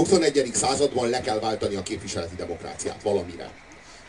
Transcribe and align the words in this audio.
21. 0.00 0.50
században 0.54 1.08
le 1.08 1.20
kell 1.20 1.38
váltani 1.38 1.74
a 1.74 1.82
képviseleti 1.82 2.34
demokráciát 2.36 3.02
valamire. 3.02 3.50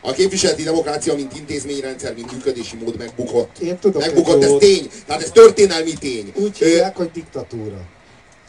A 0.00 0.12
képviseleti 0.12 0.62
demokrácia, 0.62 1.14
mint 1.14 1.36
intézményrendszer, 1.36 2.14
mint 2.14 2.32
működési 2.32 2.76
mód 2.76 2.96
megbukott. 2.96 3.58
Én 3.58 3.78
tudok 3.78 4.00
megbukott, 4.00 4.42
ez 4.42 4.52
tény. 4.58 4.90
Tehát 5.06 5.22
ez 5.22 5.30
történelmi 5.30 5.92
tény. 5.92 6.32
Úgy 6.36 6.58
hívják, 6.58 6.96
hogy 6.96 7.10
diktatúra. 7.10 7.80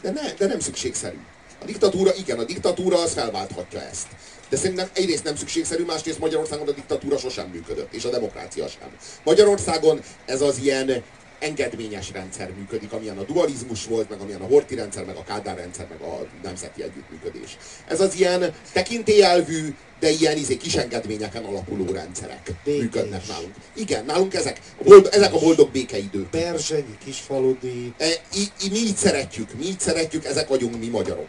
de, 0.02 0.12
ne, 0.12 0.34
de 0.38 0.48
nem 0.48 0.60
szükségszerű. 0.60 1.18
A 1.62 1.66
diktatúra, 1.66 2.12
igen, 2.16 2.40
a 2.40 2.44
diktatúra 2.44 3.02
az 3.02 3.14
felválthatja 3.14 3.82
ezt. 3.82 4.08
De 4.50 4.58
szerintem 4.58 4.90
egyrészt 4.94 5.24
nem 5.24 5.36
szükségszerű, 5.36 5.86
másrészt 5.86 6.20
Magyarországon 6.20 6.68
a 6.68 6.72
diktatúra 6.72 7.18
sosem 7.18 7.48
működött, 7.48 7.94
és 7.94 8.04
a 8.04 8.10
demokrácia 8.10 8.68
sem. 8.68 8.90
Magyarországon 9.24 10.02
ez 10.26 10.42
az 10.42 10.58
ilyen 10.58 11.04
engedményes 11.44 12.12
rendszer 12.12 12.50
működik, 12.58 12.92
amilyen 12.92 13.18
a 13.18 13.24
dualizmus 13.24 13.86
volt, 13.86 14.10
meg 14.10 14.20
amilyen 14.20 14.42
a 14.42 14.46
horti 14.46 14.76
rendszer, 14.76 15.06
meg 15.06 15.16
a 15.16 15.24
Kádár 15.24 15.58
rendszer, 15.58 15.88
meg 15.90 16.02
a 16.02 16.28
nemzeti 16.44 16.84
együttműködés. 16.84 17.58
Ez 17.88 18.02
az 18.02 18.16
ilyen 18.16 18.54
tekintélyelvű, 18.74 19.76
de 20.00 20.10
ilyen 20.10 20.38
izé, 20.38 20.58
kis 20.58 20.76
engedményeken 20.76 21.44
alapuló 21.44 21.86
rendszerek 21.92 22.52
Békés. 22.64 22.82
működnek 22.82 23.28
nálunk. 23.28 23.54
Igen, 23.76 24.06
nálunk 24.06 24.34
ezek, 24.34 24.62
a 24.80 24.84
boldog, 24.84 25.14
ezek 25.14 25.34
a 25.34 25.40
boldog 25.40 25.72
békeidők. 25.72 26.30
Berzsenyi, 26.30 26.98
kisfaludi. 27.06 27.94
E, 27.98 28.08
í, 28.36 28.42
í, 28.64 28.70
mi 28.70 28.78
így 28.78 28.96
szeretjük, 28.96 29.54
mi 29.58 29.66
így 29.66 29.80
szeretjük, 29.80 30.26
ezek 30.26 30.48
vagyunk 30.48 30.80
mi 30.80 30.88
magyarok. 30.88 31.28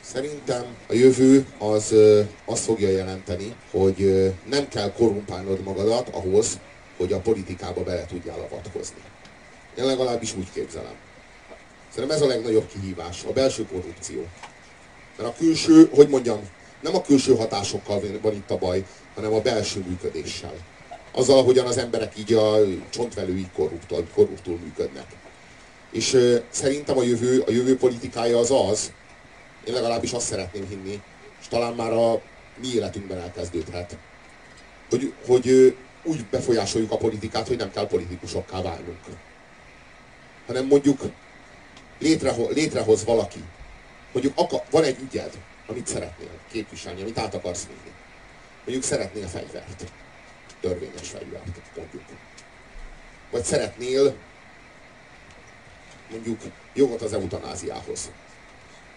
Szerintem 0.00 0.64
a 0.88 0.92
jövő 0.92 1.46
az 1.58 1.94
azt 2.44 2.64
fogja 2.64 2.90
jelenteni, 2.90 3.54
hogy 3.70 4.32
nem 4.50 4.68
kell 4.68 4.92
korrumpálnod 4.92 5.62
magadat 5.62 6.08
ahhoz, 6.08 6.58
hogy 6.96 7.12
a 7.12 7.20
politikába 7.20 7.82
bele 7.82 8.06
tudjál 8.06 8.48
avatkozni. 8.50 9.00
Én 9.78 9.84
legalábbis 9.84 10.36
úgy 10.36 10.52
képzelem. 10.52 10.94
Szerintem 11.92 12.18
ez 12.18 12.22
a 12.22 12.26
legnagyobb 12.26 12.66
kihívás, 12.66 13.24
a 13.24 13.32
belső 13.32 13.66
korrupció. 13.66 14.26
Mert 15.16 15.28
a 15.28 15.34
külső, 15.38 15.90
hogy 15.94 16.08
mondjam, 16.08 16.40
nem 16.80 16.94
a 16.94 17.02
külső 17.02 17.36
hatásokkal 17.36 18.00
van- 18.22 18.34
itt 18.34 18.50
a 18.50 18.58
baj, 18.58 18.84
hanem 19.14 19.32
a 19.32 19.40
belső 19.40 19.84
működéssel. 19.88 20.54
Azzal, 21.12 21.44
hogyan 21.44 21.66
az 21.66 21.76
emberek 21.76 22.18
így 22.18 22.32
a 22.32 22.56
csontvelői 22.90 23.50
korruptul, 23.54 24.08
korruptul 24.14 24.58
működnek. 24.64 25.06
És 25.92 26.12
ö, 26.12 26.36
szerintem 26.50 26.98
a 26.98 27.02
jövő, 27.02 27.40
a 27.40 27.50
jövő 27.50 27.76
politikája 27.76 28.38
az 28.38 28.50
az, 28.50 28.92
én 29.64 29.74
legalábbis 29.74 30.12
azt 30.12 30.26
szeretném 30.26 30.68
hinni, 30.68 31.02
és 31.40 31.48
talán 31.48 31.74
már 31.74 31.92
a 31.92 32.22
mi 32.60 32.68
életünkben 32.74 33.18
elkezdődhet, 33.18 33.96
hogy, 34.90 35.12
hogy 35.26 35.76
úgy 36.04 36.24
befolyásoljuk 36.30 36.92
a 36.92 36.96
politikát, 36.96 37.48
hogy 37.48 37.56
nem 37.56 37.70
kell 37.70 37.86
politikusokká 37.86 38.62
válnunk. 38.62 38.98
Hanem 40.48 40.66
mondjuk 40.66 41.00
létreho, 41.98 42.50
létrehoz 42.50 43.04
valaki, 43.04 43.44
mondjuk 44.12 44.32
aka, 44.36 44.64
van 44.70 44.84
egy 44.84 44.98
ügyed, 45.02 45.38
amit 45.66 45.86
szeretnél 45.86 46.28
képviselni, 46.50 47.00
amit 47.00 47.18
át 47.18 47.34
akarsz 47.34 47.66
vinni. 47.66 47.94
Mondjuk 48.64 48.84
szeretnél 48.84 49.26
fegyvert, 49.26 49.84
törvényes 50.60 51.08
fegyvert, 51.08 51.76
mondjuk. 51.76 52.02
Vagy 53.30 53.44
szeretnél 53.44 54.14
mondjuk 56.10 56.40
jogot 56.74 57.02
az 57.02 57.12
eutanáziához. 57.12 58.10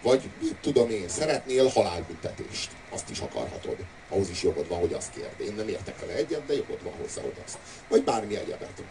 Vagy 0.02 0.30
mit 0.40 0.56
tudom 0.60 0.90
én, 0.90 1.08
szeretnél 1.08 1.68
halálbüntetést. 1.68 2.70
Azt 2.90 3.10
is 3.10 3.18
akarhatod. 3.18 3.76
Ahhoz 4.08 4.30
is 4.30 4.42
jogod 4.42 4.68
van, 4.68 4.78
hogy 4.78 4.92
azt 4.92 5.12
kérd. 5.14 5.40
Én 5.40 5.54
nem 5.54 5.68
értek 5.68 6.00
vele 6.00 6.12
egyet, 6.12 6.46
de 6.46 6.54
jogod 6.54 6.82
van 6.82 6.92
hozzá, 7.00 7.22
hogy 7.22 7.36
azt. 7.44 7.58
Vagy 7.88 8.02
bármi 8.02 8.36
egyebet. 8.36 8.82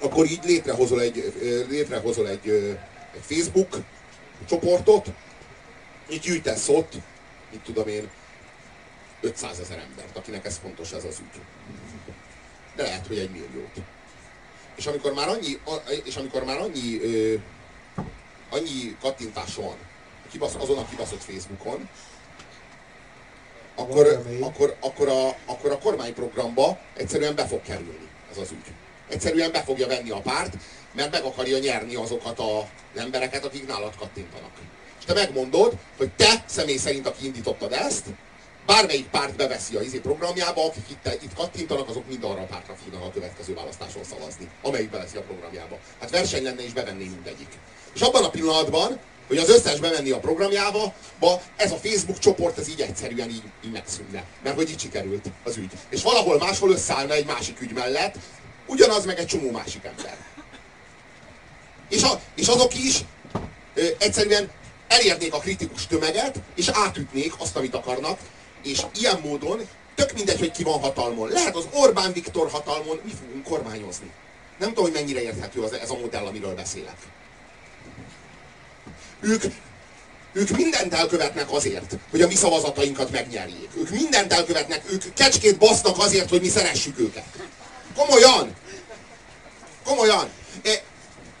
Akkor 0.00 0.26
így 0.26 0.44
létrehozol 0.44 1.00
egy, 1.00 1.32
létrehozol 1.68 2.28
egy, 2.28 2.48
egy 3.14 3.20
Facebook 3.20 3.76
csoportot, 4.48 5.06
így 6.10 6.20
gyűjtesz 6.20 6.68
ott, 6.68 6.92
mit 7.50 7.60
tudom 7.60 7.88
én, 7.88 8.10
500 9.20 9.58
ezer 9.58 9.78
embert, 9.78 10.16
akinek 10.16 10.44
ez 10.44 10.58
fontos 10.62 10.92
ez 10.92 11.04
az 11.04 11.18
ügy. 11.18 11.40
De 12.76 12.82
lehet, 12.82 13.06
hogy 13.06 13.18
egy 13.18 13.30
milliót. 13.30 13.76
És 14.76 14.86
amikor 14.86 15.12
már 15.12 15.28
annyi, 15.28 15.60
és 16.04 16.16
amikor 16.16 16.44
már 16.44 16.58
annyi, 16.58 17.00
annyi 18.50 18.96
kattintás 19.00 19.54
van 19.54 19.76
kibasz, 20.30 20.54
azon 20.54 20.78
a 20.78 20.88
kibaszott 20.88 21.22
Facebookon, 21.22 21.88
akkor, 23.74 24.22
akkor, 24.40 24.76
akkor, 24.80 25.08
a, 25.08 25.28
akkor 25.44 25.70
a 25.70 25.78
kormányprogramba 25.78 26.78
egyszerűen 26.96 27.34
be 27.34 27.46
fog 27.46 27.62
kerülni 27.62 28.08
ez 28.30 28.38
az 28.38 28.50
ügy. 28.50 28.72
Egyszerűen 29.10 29.52
be 29.52 29.62
fogja 29.62 29.86
venni 29.86 30.10
a 30.10 30.20
párt, 30.20 30.54
mert 30.94 31.12
meg 31.12 31.24
akarja 31.24 31.58
nyerni 31.58 31.94
azokat 31.94 32.38
az 32.38 33.00
embereket, 33.00 33.44
akik 33.44 33.66
nálad 33.66 33.96
kattintanak. 33.96 34.50
És 34.98 35.04
te 35.04 35.14
megmondod, 35.14 35.72
hogy 35.96 36.10
te 36.10 36.44
személy 36.46 36.76
szerint, 36.76 37.06
aki 37.06 37.26
indítottad 37.26 37.72
ezt, 37.72 38.04
bármelyik 38.66 39.08
párt 39.08 39.36
beveszi 39.36 39.76
a 39.76 39.82
izé 39.82 39.98
programjába, 39.98 40.64
akik 40.64 40.84
itt, 40.90 41.22
itt 41.22 41.34
kattintanak, 41.34 41.88
azok 41.88 42.08
mind 42.08 42.24
arra 42.24 42.40
a 42.40 42.44
pártra 42.44 42.74
fognak 42.84 43.02
a 43.02 43.10
következő 43.10 43.54
választáson 43.54 44.04
szavazni, 44.04 44.48
amelyik 44.62 44.90
beveszi 44.90 45.16
a 45.16 45.22
programjába. 45.22 45.78
Hát 46.00 46.10
verseny 46.10 46.42
lenne 46.42 46.64
és 46.64 46.72
bevenné 46.72 47.04
mindegyik. 47.04 47.48
És 47.94 48.00
abban 48.00 48.24
a 48.24 48.30
pillanatban, 48.30 48.98
hogy 49.28 49.38
az 49.38 49.48
összes 49.48 49.80
bevenni 49.80 50.10
a 50.10 50.18
programjába, 50.18 50.94
ba, 51.18 51.42
ez 51.56 51.72
a 51.72 51.76
Facebook 51.76 52.18
csoport, 52.18 52.58
ez 52.58 52.68
így 52.68 52.80
egyszerűen 52.80 53.28
így, 53.28 53.42
így 53.64 53.72
megszűnne. 53.72 54.24
Mert 54.42 54.56
hogy 54.56 54.70
így 54.70 54.80
sikerült 54.80 55.26
az 55.44 55.56
ügy. 55.56 55.72
És 55.88 56.02
valahol 56.02 56.38
máshol 56.38 56.70
összeállna 56.70 57.12
egy 57.12 57.26
másik 57.26 57.60
ügy 57.60 57.72
mellett, 57.72 58.14
ugyanaz 58.70 59.04
meg 59.04 59.18
egy 59.18 59.26
csomó 59.26 59.50
másik 59.50 59.84
ember. 59.84 60.16
És, 61.88 62.02
a, 62.02 62.20
és 62.34 62.46
azok 62.46 62.78
is 62.84 63.04
ö, 63.74 63.82
egyszerűen 63.98 64.50
elérnék 64.88 65.34
a 65.34 65.38
kritikus 65.38 65.86
tömeget, 65.86 66.40
és 66.54 66.68
átütnék 66.68 67.32
azt, 67.38 67.56
amit 67.56 67.74
akarnak, 67.74 68.18
és 68.62 68.80
ilyen 68.94 69.20
módon 69.24 69.68
tök 69.94 70.12
mindegy, 70.12 70.38
hogy 70.38 70.50
ki 70.50 70.62
van 70.62 70.80
hatalmon. 70.80 71.28
Lehet 71.28 71.56
az 71.56 71.68
Orbán 71.72 72.12
Viktor 72.12 72.50
hatalmon, 72.50 73.00
mi 73.04 73.12
fogunk 73.20 73.44
kormányozni. 73.44 74.10
Nem 74.58 74.68
tudom, 74.68 74.84
hogy 74.84 74.92
mennyire 74.92 75.22
érthető 75.22 75.60
az, 75.60 75.72
ez 75.72 75.90
a 75.90 75.98
modell, 75.98 76.26
amiről 76.26 76.54
beszélek. 76.54 76.96
Ők, 79.20 79.42
ők 80.32 80.50
mindent 80.50 80.94
elkövetnek 80.94 81.52
azért, 81.52 81.96
hogy 82.10 82.22
a 82.22 82.26
mi 82.26 82.34
szavazatainkat 82.34 83.10
megnyerjék. 83.10 83.68
Ők 83.76 83.90
mindent 83.90 84.32
elkövetnek, 84.32 84.92
ők 84.92 85.14
kecskét 85.14 85.58
basznak 85.58 85.98
azért, 85.98 86.28
hogy 86.28 86.40
mi 86.40 86.48
szeressük 86.48 86.98
őket. 86.98 87.24
Komolyan! 87.96 88.56
Komolyan! 89.84 90.28
E, 90.62 90.82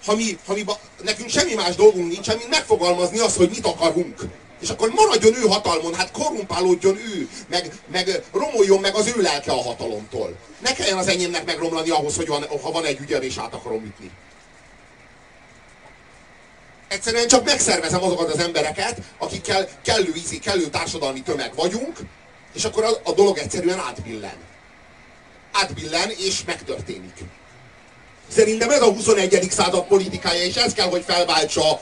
ha 0.04 0.14
mi, 0.14 0.38
ha 0.46 0.54
mi, 0.54 0.62
ba- 0.62 0.80
nekünk 1.02 1.28
semmi 1.30 1.54
más 1.54 1.74
dolgunk 1.74 2.08
nincsen, 2.08 2.36
mint 2.36 2.50
megfogalmazni 2.50 3.18
azt, 3.18 3.36
hogy 3.36 3.50
mit 3.50 3.66
akarunk. 3.66 4.20
És 4.60 4.70
akkor 4.70 4.88
maradjon 4.88 5.34
ő 5.34 5.46
hatalmon, 5.46 5.94
hát 5.94 6.10
korrumpálódjon 6.10 6.96
ő, 6.96 7.28
meg, 7.48 7.72
meg 7.92 8.24
romoljon 8.32 8.80
meg 8.80 8.94
az 8.94 9.06
ő 9.16 9.22
lelke 9.22 9.52
a 9.52 9.62
hatalomtól. 9.62 10.36
Ne 10.58 10.72
kelljen 10.72 10.98
az 10.98 11.08
enyémnek 11.08 11.44
megromlani 11.44 11.90
ahhoz, 11.90 12.16
hogy 12.16 12.26
van, 12.26 12.46
ha 12.62 12.70
van 12.70 12.84
egy 12.84 12.98
ügyem 13.00 13.22
és 13.22 13.36
át 13.36 13.54
akarom 13.54 13.84
ütni. 13.84 14.10
Egyszerűen 16.88 17.28
csak 17.28 17.44
megszervezem 17.44 18.02
azokat 18.02 18.32
az 18.32 18.38
embereket, 18.38 18.98
akikkel 19.18 19.68
kellő 19.82 20.12
ízi, 20.16 20.38
kellő 20.38 20.66
társadalmi 20.66 21.22
tömeg 21.22 21.54
vagyunk, 21.54 21.98
és 22.54 22.64
akkor 22.64 22.84
a, 22.84 22.90
a 23.04 23.12
dolog 23.12 23.38
egyszerűen 23.38 23.78
átbillen. 23.78 24.48
Átbillen, 25.52 26.10
és 26.18 26.44
megtörténik. 26.46 27.14
Szerintem 28.28 28.70
ez 28.70 28.82
a 28.82 28.92
21. 28.92 29.46
század 29.50 29.86
politikája, 29.86 30.42
és 30.42 30.54
ez 30.54 30.72
kell, 30.72 30.88
hogy 30.88 31.02
felváltsa, 31.06 31.80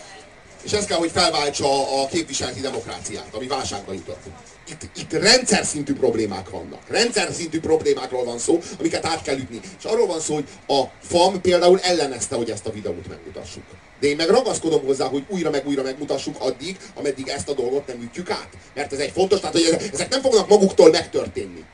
és 0.65 0.73
ez 0.73 0.85
kell, 0.85 0.99
hogy 0.99 1.11
felváltsa 1.11 2.03
a 2.03 2.07
képviseleti 2.07 2.61
demokráciát, 2.61 3.29
ami 3.35 3.47
válságba 3.47 3.93
jutott. 3.93 4.23
Itt, 4.71 4.89
itt 4.97 5.13
rendszer 5.13 5.65
szintű 5.65 5.95
problémák 5.95 6.51
vannak. 6.51 6.83
Rendszer 6.89 7.33
szintű 7.33 7.61
problémákról 7.61 8.25
van 8.25 8.39
szó, 8.39 8.61
amiket 8.79 9.07
át 9.07 9.23
kell 9.23 9.37
ütni. 9.37 9.61
És 9.79 9.85
arról 9.85 10.07
van 10.07 10.21
szó, 10.21 10.35
hogy 10.35 10.45
a 10.67 10.83
FAM 11.03 11.41
például 11.41 11.81
ellenezte, 11.81 12.37
hogy 12.37 12.51
ezt 12.51 12.67
a 12.67 12.73
videót 12.73 13.09
megmutassuk. 13.09 13.63
De 14.01 14.07
én 14.07 14.17
meg 14.17 14.29
ragaszkodom 14.29 14.85
hozzá, 14.85 15.07
hogy 15.07 15.25
újra 15.29 15.51
meg 15.51 15.67
újra 15.67 15.83
megmutassuk 15.83 16.37
addig, 16.39 16.77
ameddig 16.95 17.29
ezt 17.29 17.49
a 17.49 17.53
dolgot 17.55 17.87
nem 17.87 18.03
ütjük 18.03 18.31
át. 18.31 18.49
Mert 18.75 18.93
ez 18.93 18.99
egy 18.99 19.13
fontos, 19.13 19.41
tehát 19.41 19.55
hogy 19.55 19.91
ezek- 19.93 20.11
nem 20.11 20.21
fognak 20.21 20.49
maguktól 20.49 20.91
megtörténni. 20.91 21.65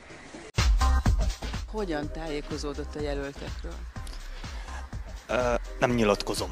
Hogyan 1.75 2.11
tájékozódott 2.13 2.95
a 2.95 3.01
jelöltekről? 3.01 3.75
Ö, 5.29 5.55
nem 5.79 5.91
nyilatkozom. 5.91 6.51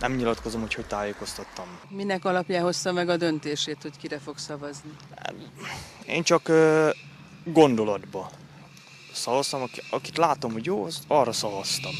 Nem 0.00 0.12
nyilatkozom, 0.12 0.60
hogy 0.60 0.74
hogy 0.74 0.86
tájékoztattam. 0.86 1.78
Minek 1.88 2.24
alapján 2.24 2.62
hozta 2.62 2.92
meg 2.92 3.08
a 3.08 3.16
döntését, 3.16 3.82
hogy 3.82 3.96
kire 3.96 4.18
fog 4.18 4.38
szavazni? 4.38 4.90
Én 6.06 6.22
csak 6.22 6.48
ö, 6.48 6.90
gondolatba 7.44 8.30
szavaztam, 9.14 9.62
aki, 9.62 9.82
akit 9.90 10.16
látom, 10.16 10.52
hogy 10.52 10.64
jó, 10.64 10.84
azt 10.84 11.02
arra 11.06 11.32
szavaztam. 11.32 11.92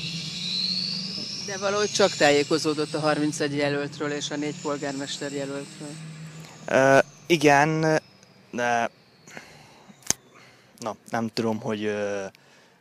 De 1.47 1.59
valahogy 1.59 1.91
csak 1.91 2.11
tájékozódott 2.11 2.95
a 2.95 3.01
31 3.01 3.57
jelöltről 3.57 4.11
és 4.11 4.31
a 4.31 4.37
négy 4.37 4.61
polgármester 4.63 5.33
jelöltről. 5.33 5.91
Ö, 6.67 6.99
igen, 7.27 8.01
de 8.51 8.91
na, 10.85 10.97
nem 11.09 11.29
tudom, 11.29 11.61
hogy 11.61 11.95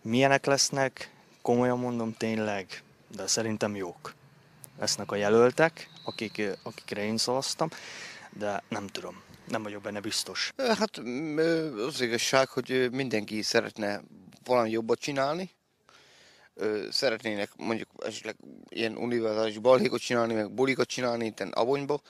milyenek 0.01 0.45
lesznek, 0.45 1.11
komolyan 1.41 1.79
mondom 1.79 2.13
tényleg, 2.13 2.83
de 3.15 3.27
szerintem 3.27 3.75
jók 3.75 4.13
lesznek 4.79 5.11
a 5.11 5.15
jelöltek. 5.15 5.89
akik, 6.05 6.41
akikre 6.63 7.03
én 7.03 7.17
szavaztam, 7.17 7.69
de 8.29 8.63
nem 8.69 8.87
tudom, 8.87 9.21
nem 9.47 9.63
vagyok 9.63 9.81
benne 9.81 9.99
biztos. 9.99 10.53
Hát 10.57 10.97
az 11.87 12.01
igazság, 12.01 12.49
hogy 12.49 12.89
mindenki 12.91 13.41
szeretne 13.41 14.01
valami 14.45 14.69
jobbat 14.69 14.99
csinálni. 14.99 15.51
Szeretnének 16.89 17.49
mondjuk 17.57 17.89
esetleg 18.05 18.35
ilyen 18.69 18.97
univerzális 18.97 19.57
balhékot 19.57 20.01
csinálni, 20.01 20.33
meg 20.33 20.51
bulikat 20.51 20.87
csinálni 20.87 21.25
itt 21.25 21.39
abonyba, 21.39 22.01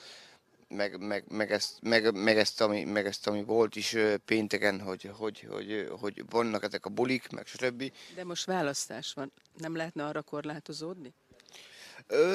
meg, 0.74 1.00
meg, 1.00 1.24
meg, 1.28 1.52
ezt, 1.52 1.78
meg, 1.82 2.14
meg, 2.14 2.38
ezt, 2.38 2.60
ami, 2.60 2.84
meg 2.84 3.06
ezt, 3.06 3.26
ami 3.26 3.44
volt 3.44 3.76
is 3.76 3.96
pénteken, 4.24 4.80
hogy, 4.80 5.10
hogy, 5.16 5.46
hogy, 5.50 5.88
hogy 6.00 6.24
vannak 6.30 6.64
ezek 6.64 6.84
a 6.86 6.88
bulik, 6.88 7.28
meg 7.30 7.46
stb. 7.46 7.92
De 8.14 8.24
most 8.24 8.44
választás 8.44 9.12
van. 9.12 9.32
Nem 9.58 9.76
lehetne 9.76 10.04
arra 10.04 10.22
korlátozódni? 10.22 11.14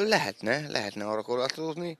Lehetne, 0.08 0.68
lehetne 0.68 1.06
arra 1.06 1.22
korlátozni. 1.22 1.98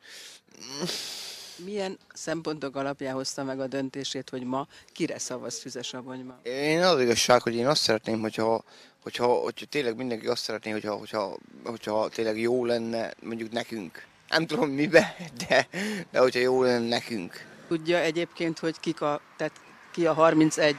Milyen 1.64 1.98
szempontok 2.14 2.76
alapján 2.76 3.14
hozta 3.14 3.44
meg 3.44 3.60
a 3.60 3.68
döntését, 3.68 4.30
hogy 4.30 4.44
ma 4.44 4.68
kire 4.92 5.20
szavaz 5.20 5.60
Füzesabonyban? 5.60 6.40
Én 6.44 6.82
az 6.82 7.02
igazság, 7.02 7.42
hogy 7.42 7.56
én 7.56 7.68
azt 7.68 7.82
szeretném, 7.82 8.20
hogyha, 8.20 8.64
hogyha, 9.00 9.28
hogyha 9.28 9.66
tényleg 9.66 9.96
mindenki 9.96 10.28
azt 10.28 10.44
szeretné, 10.44 10.72
hogyha, 10.72 10.96
hogyha, 10.96 11.38
hogyha 11.64 12.10
tényleg 12.10 12.40
jó 12.40 12.66
lenne 12.66 13.14
mondjuk 13.22 13.52
nekünk. 13.52 14.08
Nem 14.30 14.46
tudom 14.46 14.70
mibe, 14.70 15.16
de, 15.48 15.68
de 16.12 16.20
hogyha 16.20 16.40
jó 16.40 16.64
lenne 16.64 16.88
nekünk. 16.88 17.46
Tudja 17.68 17.98
egyébként, 17.98 18.60
hogy 18.60 18.80
kik 18.80 19.02
a, 19.02 19.22
tehát 19.38 19.54
ki 19.92 20.08
a 20.08 20.14
31 20.14 20.76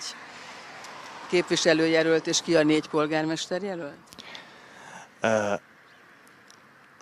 képviselőjelölt 1.28 2.26
és 2.26 2.42
ki 2.42 2.56
a 2.56 2.62
négy 2.62 2.88
polgármester 2.88 3.62
jelölt? 3.62 3.98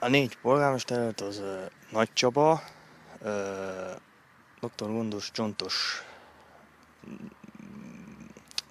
A 0.01 0.09
négy 0.09 0.37
polgármester 0.37 0.99
előtt 0.99 1.21
az 1.21 1.43
Nagy 1.91 2.13
Csaba, 2.13 2.63
dr. 4.61 4.87
Gondos 4.87 5.31
Csontos, 5.31 6.03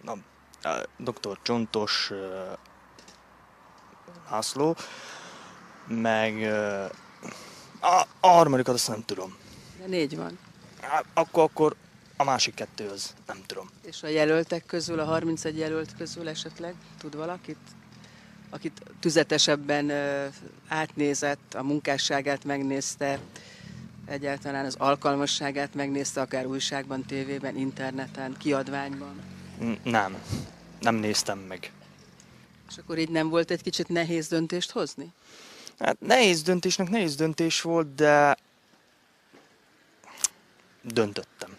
na, 0.01 0.13
dr. 0.97 1.37
Csontos 1.41 2.11
László, 4.29 4.75
meg 5.87 6.53
a, 7.79 8.05
a 8.19 8.27
harmadikat 8.27 8.73
azt 8.73 8.87
nem 8.87 9.03
tudom. 9.05 9.35
De 9.79 9.85
négy 9.85 10.17
van. 10.17 10.37
Á, 10.81 11.03
Akkor, 11.13 11.43
akkor 11.43 11.75
a 12.17 12.23
másik 12.23 12.53
kettő 12.53 12.87
az 12.89 13.13
nem 13.27 13.43
tudom. 13.45 13.69
És 13.81 14.03
a 14.03 14.07
jelöltek 14.07 14.65
közül, 14.65 14.99
a 14.99 15.05
31 15.05 15.57
jelölt 15.57 15.95
közül 15.97 16.29
esetleg 16.29 16.75
tud 16.97 17.15
valakit? 17.15 17.57
Akit 18.49 18.81
tüzetesebben 18.99 19.91
átnézett, 20.67 21.53
a 21.53 21.63
munkásságát 21.63 22.43
megnézte, 22.43 23.19
egyáltalán 24.05 24.65
az 24.65 24.75
alkalmasságát 24.75 25.73
megnézte, 25.73 26.21
akár 26.21 26.45
újságban, 26.45 27.05
tévében, 27.05 27.57
interneten, 27.57 28.35
kiadványban. 28.37 29.21
Nem, 29.83 30.17
nem 30.79 30.95
néztem 30.95 31.39
meg. 31.39 31.71
És 32.69 32.77
akkor 32.77 32.97
így 32.97 33.09
nem 33.09 33.29
volt 33.29 33.51
egy 33.51 33.61
kicsit 33.61 33.87
nehéz 33.87 34.27
döntést 34.27 34.71
hozni? 34.71 35.13
Hát 35.79 35.97
nehéz 35.99 36.41
döntésnek 36.41 36.89
nehéz 36.89 37.15
döntés 37.15 37.61
volt, 37.61 37.95
de 37.95 38.37
döntöttem. 40.81 41.57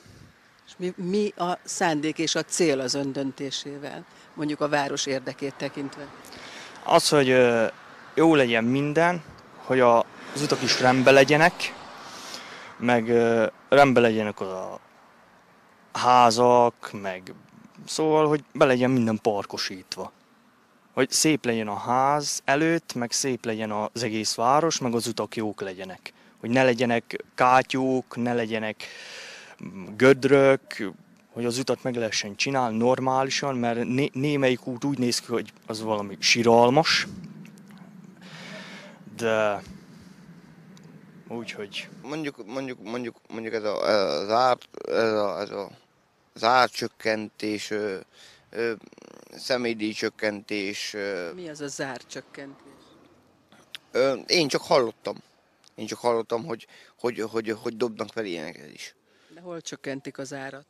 És 0.66 0.72
mi, 0.76 0.92
mi 0.96 1.32
a 1.36 1.58
szándék 1.64 2.18
és 2.18 2.34
a 2.34 2.42
cél 2.42 2.80
az 2.80 2.94
ön 2.94 3.12
döntésével, 3.12 4.04
mondjuk 4.34 4.60
a 4.60 4.68
város 4.68 5.06
érdekét 5.06 5.54
tekintve? 5.54 6.06
Az, 6.84 7.08
hogy 7.08 7.36
jó 8.14 8.34
legyen 8.34 8.64
minden, 8.64 9.22
hogy 9.56 9.80
az 9.80 10.42
utak 10.42 10.62
is 10.62 10.80
rendben 10.80 11.14
legyenek, 11.14 11.74
meg 12.76 13.06
rendben 13.68 14.02
legyenek 14.02 14.40
a 14.40 14.80
házak, 15.92 16.90
meg 16.92 17.34
szóval, 17.86 18.28
hogy 18.28 18.44
be 18.52 18.64
legyen 18.64 18.90
minden 18.90 19.18
parkosítva. 19.22 20.12
Hogy 20.98 21.10
szép 21.10 21.44
legyen 21.44 21.68
a 21.68 21.76
ház 21.76 22.40
előtt, 22.44 22.94
meg 22.94 23.12
szép 23.12 23.44
legyen 23.44 23.70
az 23.70 24.02
egész 24.02 24.34
város, 24.34 24.78
meg 24.78 24.94
az 24.94 25.06
utak 25.06 25.36
jók 25.36 25.60
legyenek. 25.60 26.12
Hogy 26.40 26.50
ne 26.50 26.64
legyenek 26.64 27.24
kátyúk, 27.34 28.16
ne 28.16 28.34
legyenek 28.34 28.84
mm, 29.64 29.84
gödrök, 29.96 30.60
hogy 31.32 31.44
az 31.44 31.58
utat 31.58 31.82
meg 31.82 31.94
lehessen 31.94 32.36
csinálni 32.36 32.76
normálisan, 32.76 33.56
mert 33.56 33.84
né- 33.84 34.14
némelyik 34.14 34.66
út 34.66 34.84
úgy 34.84 34.98
néz 34.98 35.18
ki, 35.18 35.26
hogy 35.26 35.52
az 35.66 35.82
valami 35.82 36.16
siralmas, 36.20 37.06
de 39.16 39.62
úgyhogy 41.28 41.88
Mondjuk, 42.02 42.46
mondjuk, 42.46 42.78
mondjuk, 42.82 43.16
mondjuk 43.28 43.54
ez 43.54 43.64
a, 43.64 43.88
ez 43.88 44.30
ár, 44.30 44.56
ez 44.88 45.12
a, 45.12 45.40
ez 45.40 45.50
a, 45.50 45.70
az 46.34 46.44
árcsökkentés, 46.44 47.72
személydíjcsökkentés, 49.36 50.96
Mi 51.34 51.48
az 51.48 51.60
a 51.60 51.68
zárcsökkentés? 51.68 52.66
én 54.26 54.48
csak 54.48 54.62
hallottam. 54.62 55.16
Én 55.74 55.86
csak 55.86 55.98
hallottam, 55.98 56.44
hogy, 56.44 56.66
hogy, 56.98 57.20
hogy, 57.20 57.50
hogy 57.50 57.76
dobnak 57.76 58.08
fel 58.12 58.24
ilyeneket 58.24 58.72
is. 58.72 58.94
De 59.34 59.40
hol 59.40 59.60
csökkentik 59.60 60.18
az 60.18 60.32
árat? 60.32 60.66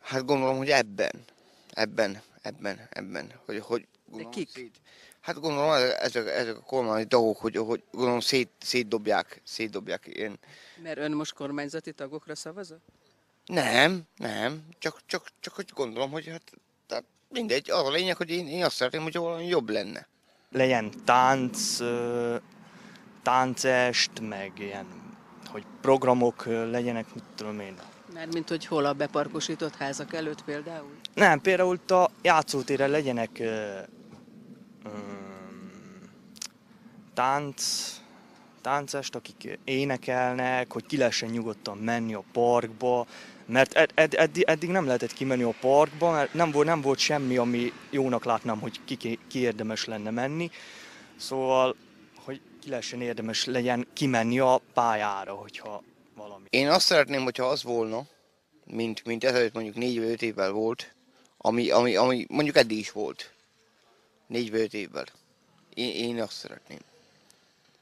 Hát 0.00 0.24
gondolom, 0.24 0.56
hogy 0.56 0.70
ebben, 0.70 1.24
ebben, 1.70 2.22
ebben, 2.42 2.88
ebben, 2.90 3.32
hogy, 3.44 3.58
hogy 3.58 3.86
gondolom, 4.06 4.32
kik? 4.32 4.48
Szét, 4.48 4.80
hát 5.20 5.40
gondolom, 5.40 5.72
ezek, 5.98 6.26
ezek 6.26 6.56
a 6.56 6.60
kormányi 6.60 7.04
dolgok, 7.04 7.36
hogy, 7.36 7.56
hogy 7.56 7.82
gondolom 7.90 8.20
szét, 8.20 8.50
szétdobják, 8.60 9.40
szétdobják 9.44 10.06
ilyen. 10.06 10.38
Mert 10.82 10.98
ön 10.98 11.12
most 11.12 11.32
kormányzati 11.32 11.92
tagokra 11.92 12.34
szavazott? 12.34 12.82
Nem, 13.48 14.02
nem, 14.16 14.62
csak, 14.78 15.00
csak, 15.06 15.28
csak 15.40 15.54
hogy 15.54 15.68
gondolom, 15.74 16.10
hogy 16.10 16.26
hát, 16.28 16.42
tehát 16.86 17.04
mindegy, 17.28 17.70
az 17.70 17.86
a 17.86 17.90
lényeg, 17.90 18.16
hogy 18.16 18.30
én, 18.30 18.48
én 18.48 18.64
azt 18.64 18.76
szeretném, 18.76 19.02
hogyha 19.02 19.20
valami 19.20 19.46
jobb 19.46 19.68
lenne. 19.68 20.06
legyen 20.52 20.90
tánc, 21.04 21.78
táncest, 23.22 24.10
meg 24.20 24.52
ilyen, 24.58 24.86
hogy 25.46 25.64
programok 25.80 26.44
legyenek, 26.46 27.14
mit 27.14 27.24
tudom 27.34 27.60
én. 27.60 27.76
Mármint, 28.14 28.48
hogy 28.48 28.66
hol 28.66 28.84
a 28.84 28.92
beparkosított 28.92 29.76
házak 29.76 30.14
előtt 30.14 30.44
például? 30.44 30.96
Nem, 31.14 31.40
például 31.40 31.80
a 31.86 32.10
játszótéren 32.22 32.90
legyenek 32.90 33.38
ö, 33.38 33.78
tánc, 37.14 37.62
táncest, 38.60 39.14
akik 39.14 39.58
énekelnek, 39.64 40.72
hogy 40.72 40.86
ki 40.86 40.96
lehessen 40.96 41.30
nyugodtan 41.30 41.78
menni 41.78 42.14
a 42.14 42.24
parkba, 42.32 43.06
mert 43.48 43.72
ed, 43.72 43.90
ed, 43.94 44.14
eddig, 44.14 44.42
eddig 44.42 44.68
nem 44.68 44.86
lehetett 44.86 45.12
kimenni 45.12 45.42
a 45.42 45.54
parkba, 45.60 46.10
mert 46.10 46.34
nem 46.34 46.50
volt, 46.50 46.66
nem 46.66 46.80
volt 46.80 46.98
semmi, 46.98 47.36
ami 47.36 47.72
jónak 47.90 48.24
látnám, 48.24 48.60
hogy 48.60 48.80
ki, 48.84 49.18
ki, 49.28 49.38
érdemes 49.38 49.84
lenne 49.84 50.10
menni. 50.10 50.50
Szóval, 51.16 51.76
hogy 52.24 52.40
ki 52.60 52.68
lehessen 52.68 53.00
érdemes 53.00 53.44
legyen 53.44 53.86
kimenni 53.92 54.38
a 54.38 54.60
pályára, 54.74 55.32
hogyha 55.32 55.82
valami. 56.14 56.44
Én 56.50 56.68
azt 56.68 56.86
szeretném, 56.86 57.22
hogyha 57.22 57.44
az 57.44 57.62
volna, 57.62 58.06
mint, 58.64 59.04
mint 59.04 59.24
ezelőtt 59.24 59.54
mondjuk 59.54 59.76
négy 59.76 59.98
vagy 59.98 60.08
öt 60.08 60.22
évvel 60.22 60.50
volt, 60.50 60.94
ami, 61.38 61.70
ami, 61.70 61.96
ami 61.96 62.26
mondjuk 62.28 62.56
eddig 62.56 62.78
is 62.78 62.92
volt. 62.92 63.32
Négy 64.26 64.50
vagy 64.50 64.60
öt 64.60 64.74
évvel. 64.74 65.06
Én, 65.74 65.94
én 65.94 66.22
azt 66.22 66.32
szeretném. 66.32 66.78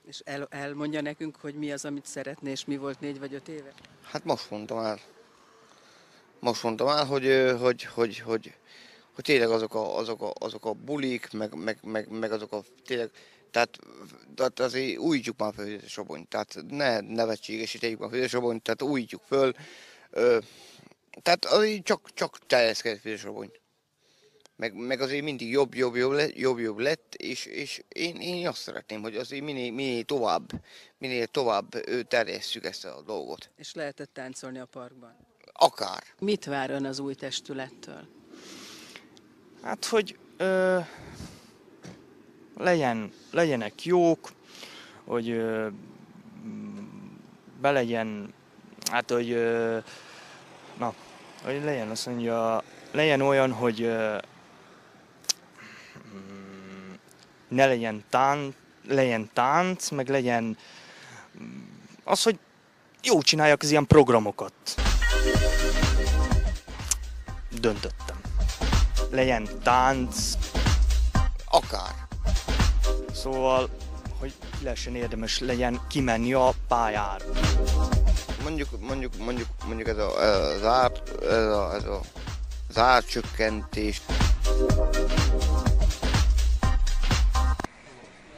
És 0.08 0.22
el, 0.24 0.46
elmondja 0.50 1.00
nekünk, 1.00 1.36
hogy 1.36 1.54
mi 1.54 1.72
az, 1.72 1.84
amit 1.84 2.06
szeretné, 2.06 2.50
és 2.50 2.64
mi 2.64 2.76
volt 2.76 3.00
négy 3.00 3.18
vagy 3.18 3.34
öt 3.34 3.48
éve? 3.48 3.72
Hát 4.02 4.24
most 4.24 4.50
mondtam 4.50 4.78
el. 4.78 5.00
Most 6.40 6.62
mondtam 6.62 6.88
el, 6.88 7.04
hogy, 7.04 7.54
hogy, 7.60 7.84
hogy, 7.84 8.18
hogy, 8.18 8.54
hogy 9.14 9.24
tényleg 9.24 9.50
azok 9.50 9.74
a, 9.74 9.96
azok 9.96 10.22
a, 10.22 10.32
azok 10.38 10.64
a 10.64 10.72
bulik, 10.72 11.32
meg, 11.32 11.54
meg, 11.54 11.78
meg, 11.82 12.08
meg 12.08 12.32
azok 12.32 12.52
a 12.52 12.62
tényleg, 12.84 13.10
tehát, 13.50 13.78
tehát 14.34 14.60
azért 14.60 14.98
újítjuk 14.98 15.38
már 15.38 15.54
fel 15.54 15.78
a 15.84 15.88
Sobonyt, 15.88 16.28
tehát 16.28 16.56
ne 16.68 17.00
nevetségesítjük 17.00 17.98
már 17.98 18.12
a 18.12 18.28
Sobonyt, 18.28 18.62
tehát 18.62 18.82
újítjuk 18.82 19.22
föl, 19.26 19.52
ö, 20.10 20.38
tehát 21.22 21.44
azért 21.44 21.84
csak, 21.84 22.14
csak 22.14 22.38
terjeszkedett 22.46 23.04
a 23.04 23.16
Sobony. 23.16 23.50
Meg, 24.56 24.74
meg 24.74 25.00
azért 25.00 25.22
mindig 25.22 25.50
jobb, 25.50 25.74
jobb, 25.74 25.96
jobb, 25.96 26.12
lett, 26.12 26.36
jobb, 26.36 26.58
jobb 26.58 26.78
lett, 26.78 27.14
és, 27.14 27.44
és 27.44 27.82
én, 27.88 28.16
én 28.16 28.48
azt 28.48 28.60
szeretném, 28.60 29.02
hogy 29.02 29.16
azért 29.16 29.44
minél, 29.44 29.72
minél 29.72 30.04
tovább, 30.04 30.50
minél 30.98 31.26
tovább 31.26 31.68
terjesszük 32.08 32.64
ezt 32.64 32.84
a 32.84 33.02
dolgot. 33.02 33.50
És 33.56 33.74
lehetett 33.74 34.12
táncolni 34.12 34.58
a 34.58 34.64
parkban. 34.64 35.16
Akár. 35.58 36.02
Mit 36.18 36.44
vár 36.44 36.70
ön 36.70 36.84
az 36.84 36.98
új 36.98 37.14
testülettől? 37.14 38.06
Hát, 39.62 39.84
hogy 39.84 40.18
ö, 40.36 40.78
legyen, 42.56 43.12
legyenek 43.30 43.84
jók, 43.84 44.32
hogy 45.04 45.30
ö, 45.30 45.68
be 47.60 47.70
legyen, 47.70 48.34
hát, 48.90 49.10
hogy 49.10 49.30
ö, 49.30 49.78
na, 50.78 50.94
hogy 51.44 51.64
legyen, 51.64 51.88
azt 51.90 52.06
mondja, 52.06 52.62
legyen 52.92 53.20
olyan, 53.20 53.52
hogy 53.52 53.82
ö, 53.82 54.18
ne 57.48 57.66
legyen 57.66 58.04
tánc, 58.10 58.54
legyen 58.88 59.30
tánc, 59.32 59.90
meg 59.90 60.08
legyen 60.08 60.56
Az, 62.04 62.22
hogy 62.22 62.38
jó 63.02 63.22
csinálják 63.22 63.62
az 63.62 63.70
ilyen 63.70 63.86
programokat. 63.86 64.54
Döntöttem. 67.60 68.16
Legyen 69.10 69.48
tánc, 69.62 70.32
Akár. 71.50 71.94
szóval, 73.12 73.68
hogy 74.18 74.32
lehessen 74.62 74.94
érdemes 74.94 75.38
legyen 75.40 75.80
kimenni 75.88 76.32
a 76.32 76.52
pályára. 76.68 77.24
Mondjuk, 78.42 78.68
mondjuk, 78.80 79.12
mondjuk, 79.18 79.48
mondjuk 79.66 79.88
ez 79.88 79.98
a, 79.98 80.22
ez 80.22 80.54
az 80.56 80.64
ár, 80.64 80.92
ez 81.22 81.46
a, 81.46 81.74
ez 81.74 81.84
a, 81.84 82.00
az 82.68 82.78
árcsökkentés. 82.78 84.02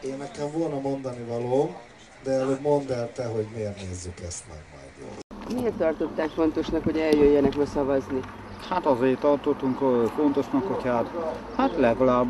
Én 0.04 0.16
nekem 0.16 0.50
volna 0.50 0.80
mondani 0.80 1.24
valóm, 1.24 1.76
de 2.22 2.30
előbb 2.30 2.60
mondd 2.60 2.92
el 2.92 3.12
te, 3.12 3.26
hogy 3.26 3.46
miért 3.54 3.76
nézzük 3.76 4.20
ezt 4.20 4.44
meg 4.48 4.62
majd. 4.72 4.88
Miért 5.54 5.74
tartották 5.74 6.30
fontosnak, 6.30 6.82
hogy 6.82 6.98
eljöjjenek 6.98 7.56
ma 7.56 7.66
szavazni? 7.66 8.20
Hát 8.68 8.86
azért 8.86 9.20
tartottunk 9.20 9.78
fontosnak, 10.16 10.66
hogy 10.66 10.84
hát, 10.84 11.10
hát 11.56 11.76
legalább 11.76 12.26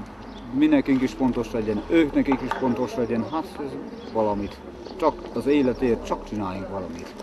mindenkink 0.53 1.03
is 1.03 1.13
fontos 1.13 1.53
legyen, 1.53 1.83
ők 1.89 2.15
nekik 2.15 2.41
is 2.45 2.53
fontos 2.53 2.95
legyen, 2.95 3.25
hát 3.31 3.45
ez 3.45 3.73
valamit. 4.13 4.61
Csak 4.97 5.15
az 5.35 5.47
életért, 5.47 6.07
csak 6.07 6.25
csináljunk 6.29 6.69
valamit. 6.69 7.15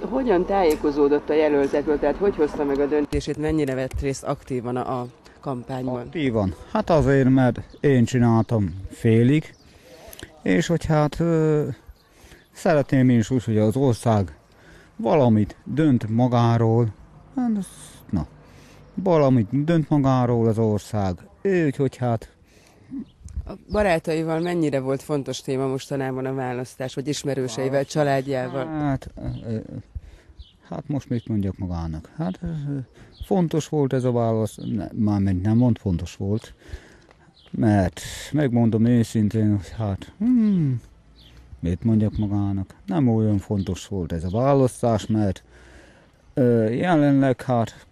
Hogyan 0.00 0.44
tájékozódott 0.44 1.30
a 1.30 1.34
jelöltekről, 1.34 1.98
tehát 1.98 2.16
hogy 2.16 2.36
hozta 2.36 2.64
meg 2.64 2.80
a 2.80 2.86
döntését, 2.86 3.36
mennyire 3.36 3.74
vett 3.74 4.00
részt 4.00 4.24
aktívan 4.24 4.76
a, 4.76 5.00
a 5.00 5.06
kampányban? 5.40 6.00
Aktívan. 6.00 6.54
Hát 6.72 6.90
azért, 6.90 7.28
mert 7.28 7.60
én 7.80 8.04
csináltam 8.04 8.74
félig, 8.90 9.54
és 10.42 10.66
hogy 10.66 10.84
hát 10.84 11.20
ö, 11.20 11.64
szeretném 12.52 13.08
én 13.08 13.18
is 13.18 13.30
úgy, 13.30 13.44
hogy 13.44 13.58
az 13.58 13.76
ország 13.76 14.36
valamit 14.96 15.56
dönt 15.64 16.08
magáról, 16.08 16.88
hát 17.36 17.50
na, 18.10 18.26
valamit 19.02 19.64
dönt 19.64 19.88
magáról 19.88 20.48
az 20.48 20.58
ország, 20.58 21.14
úgyhogy 21.42 21.96
hát. 21.96 22.30
A 23.48 23.52
barátaival 23.70 24.40
mennyire 24.40 24.80
volt 24.80 25.02
fontos 25.02 25.40
téma 25.40 25.66
mostanában 25.66 26.26
a 26.26 26.34
választás, 26.34 26.94
vagy 26.94 27.08
ismerőseivel, 27.08 27.84
családjával? 27.84 28.66
Hát, 28.66 29.10
hát 30.68 30.88
most 30.88 31.08
mit 31.08 31.28
mondjak 31.28 31.58
magának? 31.58 32.10
Hát 32.16 32.40
fontos 33.24 33.68
volt 33.68 33.92
ez 33.92 34.04
a 34.04 34.12
válasz, 34.12 34.58
mármint 34.92 35.42
nem 35.42 35.56
mond 35.56 35.78
fontos 35.78 36.16
volt, 36.16 36.54
mert 37.50 38.00
megmondom 38.32 38.84
őszintén, 38.84 39.50
hogy 39.56 39.68
hát, 39.68 40.12
hmm, 40.18 40.80
mit 41.60 41.84
mondjak 41.84 42.16
magának, 42.16 42.74
nem 42.86 43.08
olyan 43.08 43.38
fontos 43.38 43.86
volt 43.86 44.12
ez 44.12 44.24
a 44.24 44.30
választás, 44.30 45.06
mert 45.06 45.42
jelenleg 46.70 47.42
hát, 47.42 47.85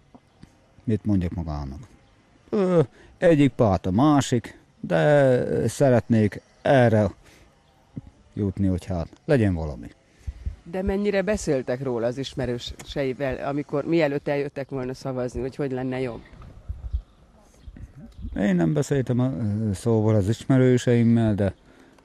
mit 0.85 1.05
mondjak 1.05 1.33
magának? 1.33 1.79
Ö, 2.49 2.81
egyik 3.17 3.51
párt 3.51 3.85
a 3.85 3.91
másik, 3.91 4.59
de 4.79 5.67
szeretnék 5.67 6.41
erre 6.61 7.11
jutni, 8.33 8.67
hogy 8.67 8.85
hát 8.85 9.07
legyen 9.25 9.53
valami. 9.53 9.87
De 10.63 10.81
mennyire 10.81 11.21
beszéltek 11.21 11.83
róla 11.83 12.07
az 12.07 12.17
ismerőseivel, 12.17 13.47
amikor 13.47 13.85
mielőtt 13.85 14.27
eljöttek 14.27 14.69
volna 14.69 14.93
szavazni, 14.93 15.41
hogy 15.41 15.55
hogy 15.55 15.71
lenne 15.71 15.99
jobb? 15.99 16.21
Én 18.37 18.55
nem 18.55 18.73
beszéltem 18.73 19.19
a, 19.19 19.31
szóval 19.73 20.15
az 20.15 20.29
ismerőseimmel, 20.29 21.35
de 21.35 21.53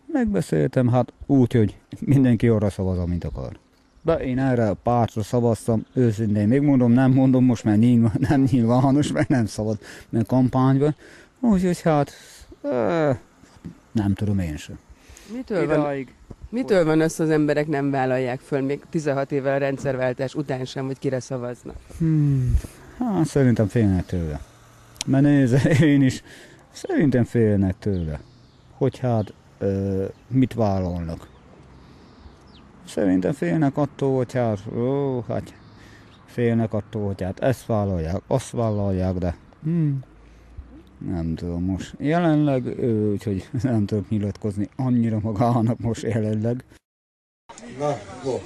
megbeszéltem, 0.07 0.89
hát 0.89 1.13
úgy, 1.27 1.53
hogy 1.53 1.77
mindenki 2.01 2.49
arra 2.49 2.71
szavaz, 2.71 2.99
amit 2.99 3.25
akar. 3.25 3.59
De 4.03 4.15
én 4.15 4.39
erre 4.39 4.69
a 4.69 4.75
pártra 4.75 5.23
szavaztam, 5.23 5.87
őszintén 5.93 6.49
még 6.49 6.61
mondom, 6.61 6.93
nem 6.93 7.13
mondom 7.13 7.45
most, 7.45 7.65
mert 7.65 7.79
nyilván, 7.79 8.13
nem 8.29 8.47
nyilvános, 8.51 9.13
mert 9.13 9.29
nem 9.29 9.47
szabad, 9.47 9.79
mert 10.09 10.27
kampányban. 10.27 10.95
Úgyhogy 11.41 11.81
hát, 11.81 12.13
nem 13.93 14.15
tudom 14.15 14.39
én 14.39 14.57
sem. 14.57 14.79
Mitől 15.33 15.67
van, 15.67 16.07
mitől 16.49 16.85
van 16.85 17.01
az, 17.01 17.17
hogy 17.17 17.27
az 17.27 17.33
emberek 17.33 17.67
nem 17.67 17.91
vállalják 17.91 18.41
föl 18.41 18.61
még 18.61 18.81
16 18.91 19.33
évvel 19.33 19.55
a 19.55 19.59
rendszerváltás 19.59 20.35
után 20.35 20.65
sem, 20.65 20.87
hogy 20.87 20.99
kire 20.99 21.21
szavaznak? 21.21 21.77
Hmm, 21.99 22.57
hát 22.99 23.27
szerintem 23.27 23.67
félnek 23.67 24.07
tőle. 24.07 24.41
Mert 25.07 25.25
nézze, 25.25 25.71
én 25.95 26.03
is 26.03 26.23
szerintem 26.71 27.25
félnek 27.25 27.79
tőle, 27.79 28.21
hogy 28.77 28.99
hát 28.99 29.33
ö, 29.59 30.05
mit 30.29 30.55
vállalnak. 30.55 31.29
Szerintem 32.95 33.33
félnek 33.33 33.77
attól, 33.77 34.17
hogy 34.17 34.33
hát, 34.33 34.59
ó, 34.77 35.21
hát 35.29 35.55
félnek 36.27 36.73
attól, 36.73 37.07
hogy 37.07 37.23
hát 37.23 37.41
ezt 37.41 37.67
vállalják, 37.67 38.23
azt 38.27 38.51
vállalják, 38.51 39.15
de 39.15 39.37
hmm, 39.63 39.99
nem 40.99 41.35
tudom 41.35 41.65
most. 41.65 41.95
Jelenleg, 41.99 42.65
úgyhogy 43.13 43.49
nem 43.63 43.87
tudok 43.87 44.09
nyilatkozni 44.09 44.69
annyira 44.77 45.19
magának 45.23 45.79
most 45.79 46.03
jelenleg. 46.03 46.65
Na, 47.79 47.99
jó. 48.25 48.43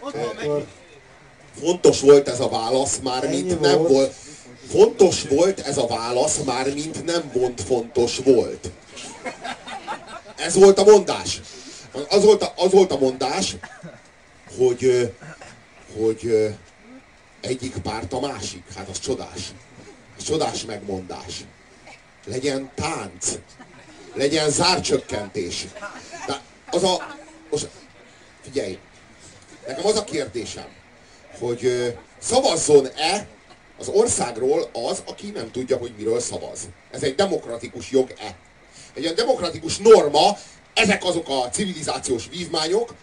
Akkor 0.00 0.66
Fontos 1.50 2.00
volt 2.00 2.28
ez 2.28 2.40
a 2.40 2.48
válasz, 2.48 3.00
már 3.00 3.28
mint 3.28 3.60
nem 3.60 3.78
volt. 3.78 3.88
volt. 3.88 4.12
Fontos 4.66 5.28
volt 5.28 5.60
ez 5.60 5.78
a 5.78 5.86
válasz, 5.86 6.42
már 6.44 6.74
mint 6.74 7.04
nem 7.04 7.22
volt 7.32 7.60
fontos 7.60 8.18
volt. 8.18 8.70
Ez 10.36 10.54
volt 10.54 10.78
a 10.78 10.84
mondás. 10.84 11.40
Az 12.08 12.24
volt 12.24 12.42
a, 12.42 12.52
az 12.56 12.70
volt 12.70 12.92
a 12.92 12.98
mondás, 12.98 13.56
hogy, 14.58 15.12
hogy 15.96 16.54
egyik 17.40 17.76
párt 17.78 18.12
a 18.12 18.20
másik. 18.20 18.62
Hát 18.76 18.88
az 18.88 19.00
csodás. 19.00 19.52
Ez 20.18 20.24
csodás 20.24 20.64
megmondás. 20.64 21.44
Legyen 22.24 22.70
tánc. 22.74 23.38
Legyen 24.14 24.50
zárcsökkentés. 24.50 25.66
De 26.26 26.40
az 26.70 26.82
a... 26.82 27.16
Az, 27.50 27.68
figyelj, 28.42 28.78
nekem 29.66 29.86
az 29.86 29.96
a 29.96 30.04
kérdésem, 30.04 30.66
hogy 31.38 31.94
szavazzon-e 32.18 33.26
az 33.78 33.88
országról 33.88 34.70
az, 34.72 35.02
aki 35.06 35.30
nem 35.30 35.50
tudja, 35.50 35.76
hogy 35.76 35.94
miről 35.96 36.20
szavaz. 36.20 36.68
Ez 36.90 37.02
egy 37.02 37.14
demokratikus 37.14 37.90
jog-e? 37.90 38.36
Egy 38.94 39.02
olyan 39.02 39.14
demokratikus 39.14 39.78
norma, 39.78 40.36
ezek 40.78 41.04
azok 41.04 41.28
a 41.28 41.48
civilizációs 41.50 42.28
vívmányok, 42.28 42.94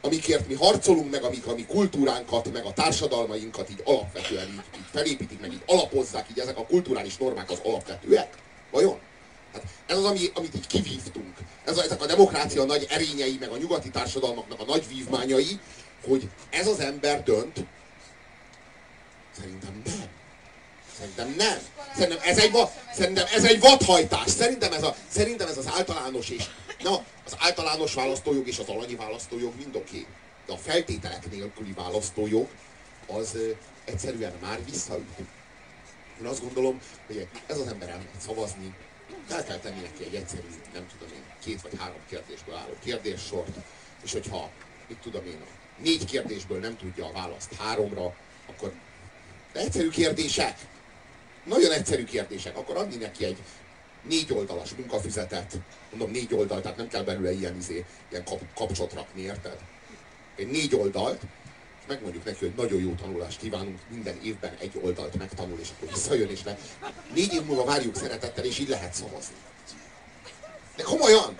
amikért 0.00 0.48
mi 0.48 0.54
harcolunk, 0.54 1.10
meg 1.10 1.22
amik 1.22 1.46
a 1.46 1.54
mi 1.54 1.66
kultúránkat, 1.66 2.52
meg 2.52 2.64
a 2.64 2.72
társadalmainkat 2.72 3.70
így 3.70 3.82
alapvetően 3.84 4.48
így, 4.48 4.62
így 4.76 4.86
felépítik, 4.92 5.40
meg 5.40 5.52
így 5.52 5.62
alapozzák, 5.66 6.26
így 6.30 6.38
ezek 6.38 6.58
a 6.58 6.66
kulturális 6.66 7.16
normák 7.16 7.50
az 7.50 7.60
alapvetőek? 7.64 8.34
Vajon? 8.70 8.98
Hát 9.52 9.62
ez 9.86 9.96
az, 9.96 10.04
ami, 10.04 10.30
amit 10.34 10.54
így 10.54 10.66
kivívtunk. 10.66 11.36
Ez 11.64 11.78
a, 11.78 11.82
ezek 11.82 12.02
a 12.02 12.06
demokrácia 12.06 12.64
nagy 12.64 12.86
erényei, 12.90 13.36
meg 13.40 13.50
a 13.50 13.56
nyugati 13.56 13.90
társadalmaknak 13.90 14.60
a 14.60 14.64
nagy 14.64 14.88
vívmányai, 14.88 15.58
hogy 16.06 16.28
ez 16.50 16.66
az 16.66 16.80
ember 16.80 17.22
dönt. 17.22 17.64
Szerintem 19.36 19.82
nem. 19.84 20.08
Szerintem 20.98 21.34
nem. 21.36 21.58
Szerintem 21.94 22.18
ez 22.22 22.38
egy, 22.38 22.52
szerintem 22.94 23.26
ez 23.34 23.44
egy 23.44 23.60
vadhajtás. 23.60 24.30
Szerintem 24.30 24.72
ez, 24.72 24.82
a, 24.82 24.96
szerintem 25.08 25.48
ez 25.48 25.58
az 25.58 25.66
általános 25.76 26.28
és 26.28 26.44
na, 26.84 27.04
az 27.24 27.36
általános 27.38 27.94
választójog 27.94 28.48
és 28.48 28.58
az 28.58 28.68
alanyi 28.68 28.94
választójog 28.94 29.52
mind 29.56 29.76
oké. 29.76 30.06
De 30.46 30.52
a 30.52 30.56
feltételek 30.56 31.30
nélküli 31.30 31.72
választójog 31.72 32.48
az 33.06 33.38
egyszerűen 33.84 34.32
már 34.40 34.64
visszaüt. 34.64 35.18
Én 36.20 36.26
azt 36.26 36.42
gondolom, 36.42 36.80
hogy 37.06 37.28
ez 37.46 37.58
az 37.58 37.66
ember 37.66 37.88
elmehet 37.88 38.20
szavazni, 38.20 38.74
fel 39.26 39.44
kell 39.44 39.58
tenni 39.58 39.80
neki 39.80 40.04
egy 40.04 40.14
egyszerű, 40.14 40.42
nem 40.72 40.86
tudom 40.86 41.14
én, 41.14 41.22
két 41.44 41.62
vagy 41.62 41.72
három 41.78 42.00
kérdésből 42.08 42.54
álló 42.54 42.76
kérdéssort, 42.84 43.56
és 44.02 44.12
hogyha, 44.12 44.50
mit 44.88 44.98
tudom 44.98 45.26
én, 45.26 45.40
a 45.40 45.82
négy 45.82 46.04
kérdésből 46.04 46.58
nem 46.58 46.76
tudja 46.76 47.06
a 47.06 47.12
választ 47.12 47.54
háromra, 47.54 48.14
akkor 48.46 48.72
de 49.52 49.60
egyszerű 49.60 49.88
kérdések, 49.88 50.58
nagyon 51.44 51.72
egyszerű 51.72 52.04
kérdések, 52.04 52.56
akkor 52.56 52.76
adni 52.76 52.96
neki 52.96 53.24
egy 53.24 53.38
négy 54.08 54.32
oldalas 54.32 54.70
munkafüzetet, 54.74 55.58
mondom 55.90 56.10
négy 56.10 56.34
oldal, 56.34 56.60
tehát 56.60 56.76
nem 56.76 56.88
kell 56.88 57.02
belőle 57.02 57.32
ilyen, 57.32 57.56
izé, 57.56 57.84
ilyen 58.10 58.24
kap, 58.24 58.40
kapcsot 58.54 58.92
rakni, 58.92 59.20
érted? 59.20 59.58
Egy 60.36 60.50
négy 60.50 60.74
oldalt, 60.74 61.22
és 61.80 61.84
megmondjuk 61.88 62.24
neki, 62.24 62.44
hogy 62.44 62.54
nagyon 62.56 62.80
jó 62.80 62.94
tanulást 62.94 63.38
kívánunk, 63.38 63.78
minden 63.88 64.20
évben 64.22 64.56
egy 64.58 64.80
oldalt 64.82 65.18
megtanul, 65.18 65.58
és 65.58 65.68
akkor 65.76 65.88
visszajön, 65.88 66.30
és 66.30 66.44
le. 66.44 66.58
Négy 67.14 67.32
év 67.32 67.44
múlva 67.44 67.64
várjuk 67.64 67.96
szeretettel, 67.96 68.44
és 68.44 68.58
így 68.58 68.68
lehet 68.68 68.94
szavazni. 68.94 69.34
De 70.76 70.82
komolyan! 70.82 71.36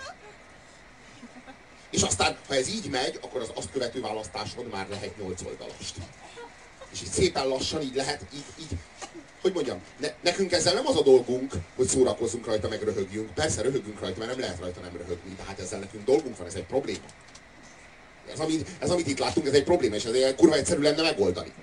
És 1.89 2.01
aztán, 2.01 2.37
ha 2.47 2.55
ez 2.55 2.67
így 2.67 2.89
megy, 2.89 3.19
akkor 3.21 3.41
az 3.41 3.51
azt 3.55 3.71
követő 3.71 4.01
választáson 4.01 4.65
már 4.65 4.87
lehet 4.89 5.17
nyolc 5.17 5.41
oldalast. 5.41 5.95
És 6.91 7.01
így 7.01 7.09
szépen 7.09 7.47
lassan 7.47 7.81
így 7.81 7.95
lehet, 7.95 8.25
így, 8.33 8.45
így 8.59 8.77
hogy 9.45 9.53
mondjam, 9.53 9.81
ne, 9.99 10.13
nekünk 10.21 10.51
ezzel 10.51 10.73
nem 10.73 10.87
az 10.87 10.95
a 10.95 11.01
dolgunk, 11.01 11.53
hogy 11.75 11.87
szórakozzunk 11.87 12.45
rajta, 12.45 12.67
meg 12.67 12.81
röhögjünk. 12.81 13.33
Persze 13.33 13.61
röhögünk 13.61 13.99
rajta, 13.99 14.17
mert 14.19 14.31
nem 14.31 14.39
lehet 14.39 14.59
rajta 14.59 14.79
nem 14.79 14.97
röhögni, 14.97 15.35
de 15.37 15.43
hát 15.43 15.59
ezzel 15.59 15.79
nekünk 15.79 16.05
dolgunk 16.05 16.37
van, 16.37 16.47
ez 16.47 16.53
egy 16.53 16.65
probléma. 16.65 17.05
Ez 18.31 18.39
amit, 18.39 18.67
ez, 18.79 18.89
amit 18.89 19.07
itt 19.07 19.19
látunk, 19.19 19.47
ez 19.47 19.53
egy 19.53 19.63
probléma, 19.63 19.95
és 19.95 20.05
ez 20.05 20.13
egy 20.13 20.35
kurva 20.35 20.55
egyszerű 20.55 20.81
lenne 20.81 21.01
megoldani. 21.01 21.53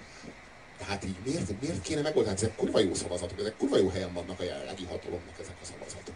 Tehát 0.78 1.04
így 1.04 1.16
miért, 1.24 1.60
miért 1.60 1.82
kéne 1.82 2.00
megoldani? 2.00 2.36
Ezek 2.36 2.56
kurva 2.56 2.80
jó 2.80 2.94
szavazatok, 2.94 3.38
ezek 3.38 3.56
kurva 3.56 3.76
jó 3.76 3.88
helyen 3.88 4.12
vannak 4.12 4.40
a 4.40 4.44
jelenlegi 4.44 4.84
hatalomnak 4.84 5.34
ezek 5.40 5.56
a 5.62 5.64
szavazatok. 5.64 6.14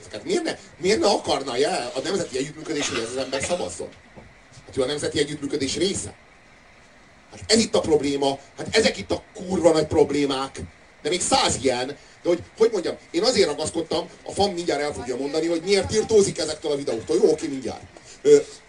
Ezeket 0.00 0.24
miért 0.24 0.42
ne, 0.42 0.58
miért 0.76 1.00
ne 1.00 1.08
akarna 1.08 1.56
jel, 1.56 1.92
a 1.94 2.00
nemzeti 2.00 2.38
együttműködés, 2.38 2.88
hogy 2.88 2.98
ez 2.98 3.10
az 3.10 3.16
ember 3.16 3.42
szavazzon? 3.42 3.88
Hát 4.66 4.76
ő 4.76 4.82
a 4.82 4.86
nemzeti 4.86 5.18
együttműködés 5.18 5.76
része. 5.76 6.14
Hát 7.30 7.44
ez 7.46 7.58
itt 7.58 7.74
a 7.74 7.80
probléma, 7.80 8.38
hát 8.56 8.76
ezek 8.76 8.98
itt 8.98 9.10
a 9.10 9.22
kurva 9.34 9.72
nagy 9.72 9.86
problémák. 9.86 10.60
De 11.02 11.08
még 11.08 11.20
száz 11.20 11.58
ilyen, 11.62 11.86
de 12.22 12.28
hogy, 12.28 12.42
hogy 12.58 12.70
mondjam, 12.72 12.96
én 13.10 13.22
azért 13.22 13.48
ragaszkodtam, 13.48 14.08
a 14.24 14.32
fan 14.32 14.50
mindjárt 14.50 14.82
el 14.82 14.92
fogja 14.92 15.16
mondani, 15.16 15.46
hogy 15.46 15.62
miért 15.64 15.94
írtózik 15.94 16.38
ezektől 16.38 16.72
a 16.72 16.76
videóktól. 16.76 17.16
Jó, 17.16 17.30
oké, 17.30 17.46
mindjárt. 17.46 17.82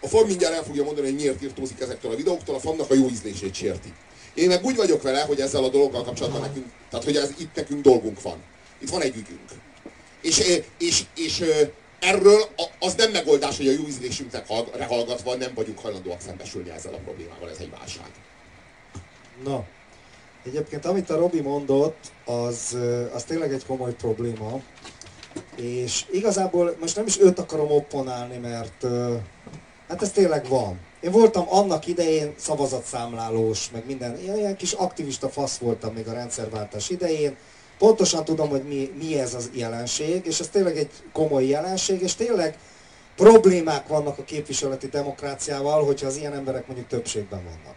A 0.00 0.08
fan 0.08 0.26
mindjárt 0.26 0.54
el 0.54 0.62
fogja 0.62 0.84
mondani, 0.84 1.06
hogy 1.06 1.16
miért 1.16 1.42
írtózik 1.42 1.80
ezektől 1.80 2.12
a 2.12 2.16
videóktól, 2.16 2.54
a 2.54 2.58
fannak 2.60 2.90
a 2.90 2.94
jó 2.94 3.08
ízlését 3.08 3.54
sérti. 3.54 3.92
Én 4.34 4.48
meg 4.48 4.64
úgy 4.64 4.76
vagyok 4.76 5.02
vele, 5.02 5.20
hogy 5.20 5.40
ezzel 5.40 5.64
a 5.64 5.68
dologgal 5.68 6.02
kapcsolatban 6.02 6.40
nekünk, 6.40 6.66
tehát 6.90 7.04
hogy 7.04 7.16
ez, 7.16 7.30
itt 7.38 7.54
nekünk 7.54 7.82
dolgunk 7.82 8.22
van. 8.22 8.42
Itt 8.78 8.90
van 8.90 9.02
egy 9.02 9.16
ügyünk. 9.16 9.50
És, 10.22 10.62
és, 10.78 11.02
és 11.16 11.44
erről 11.98 12.48
az 12.78 12.94
nem 12.94 13.10
megoldás, 13.10 13.56
hogy 13.56 13.68
a 13.68 13.72
jó 13.72 13.86
ízlésünknek 13.86 14.46
rehallgatva 14.74 15.34
nem 15.34 15.52
vagyunk 15.54 15.78
hajlandóak 15.78 16.20
szembesülni 16.20 16.70
ezzel 16.70 16.94
a 16.94 16.98
problémával, 16.98 17.50
ez 17.50 17.58
egy 17.60 17.70
válság. 17.70 18.10
Na, 19.44 19.64
egyébként 20.44 20.84
amit 20.84 21.10
a 21.10 21.16
Robi 21.16 21.40
mondott, 21.40 22.12
az, 22.24 22.76
az 23.14 23.24
tényleg 23.24 23.52
egy 23.52 23.66
komoly 23.66 23.94
probléma, 23.94 24.60
és 25.56 26.04
igazából 26.10 26.76
most 26.80 26.96
nem 26.96 27.06
is 27.06 27.20
őt 27.20 27.38
akarom 27.38 27.70
opponálni, 27.70 28.36
mert 28.36 28.86
hát 29.88 30.02
ez 30.02 30.10
tényleg 30.10 30.48
van. 30.48 30.78
Én 31.00 31.10
voltam 31.10 31.44
annak 31.48 31.86
idején 31.86 32.34
szavazatszámlálós, 32.36 33.70
meg 33.70 33.86
minden, 33.86 34.18
ilyen, 34.18 34.36
ilyen 34.36 34.56
kis 34.56 34.72
aktivista 34.72 35.28
fasz 35.28 35.56
voltam 35.56 35.92
még 35.92 36.08
a 36.08 36.12
rendszerváltás 36.12 36.90
idején. 36.90 37.36
Pontosan 37.78 38.24
tudom, 38.24 38.48
hogy 38.48 38.62
mi, 38.62 38.92
mi 38.98 39.18
ez 39.18 39.34
az 39.34 39.50
jelenség, 39.54 40.26
és 40.26 40.40
ez 40.40 40.48
tényleg 40.48 40.76
egy 40.76 40.90
komoly 41.12 41.44
jelenség, 41.44 42.02
és 42.02 42.14
tényleg 42.14 42.58
problémák 43.16 43.86
vannak 43.86 44.18
a 44.18 44.24
képviseleti 44.24 44.86
demokráciával, 44.86 45.84
hogyha 45.84 46.06
az 46.06 46.16
ilyen 46.16 46.32
emberek 46.32 46.66
mondjuk 46.66 46.88
többségben 46.88 47.44
vannak. 47.44 47.76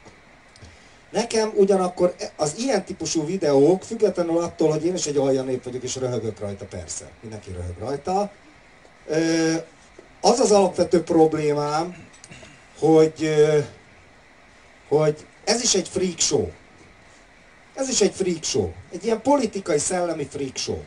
Nekem 1.16 1.52
ugyanakkor 1.56 2.16
az 2.36 2.58
ilyen 2.58 2.86
típusú 2.86 3.26
videók, 3.26 3.84
függetlenül 3.84 4.38
attól, 4.38 4.72
hogy 4.72 4.86
én 4.86 4.94
is 4.94 5.06
egy 5.06 5.18
olyan 5.18 5.46
nép 5.46 5.64
vagyok, 5.64 5.84
és 5.84 5.96
röhögök 5.96 6.40
rajta, 6.40 6.66
persze, 6.66 7.10
mindenki 7.22 7.52
röhög 7.52 7.78
rajta, 7.80 8.32
az 10.22 10.40
az 10.40 10.52
alapvető 10.52 11.04
problémám, 11.04 11.96
hogy, 12.80 13.34
hogy 14.88 15.26
ez 15.44 15.64
is 15.64 15.76
egy 15.76 15.88
freak 15.88 16.20
show. 16.20 16.50
Ez 17.74 17.90
is 17.90 18.02
egy 18.02 18.14
freak 18.14 18.44
show. 18.44 18.72
Egy 18.92 19.06
ilyen 19.06 19.22
politikai, 19.22 19.78
szellemi 19.78 20.26
freak 20.26 20.58
show. 20.58 20.82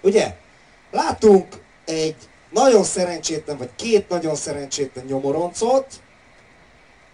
Ugye? 0.00 0.34
Látunk 0.90 1.46
egy 1.84 2.16
nagyon 2.50 2.84
szerencsétlen, 2.84 3.56
vagy 3.56 3.70
két 3.76 4.08
nagyon 4.08 4.34
szerencsétlen 4.34 5.04
nyomoroncot, 5.04 5.86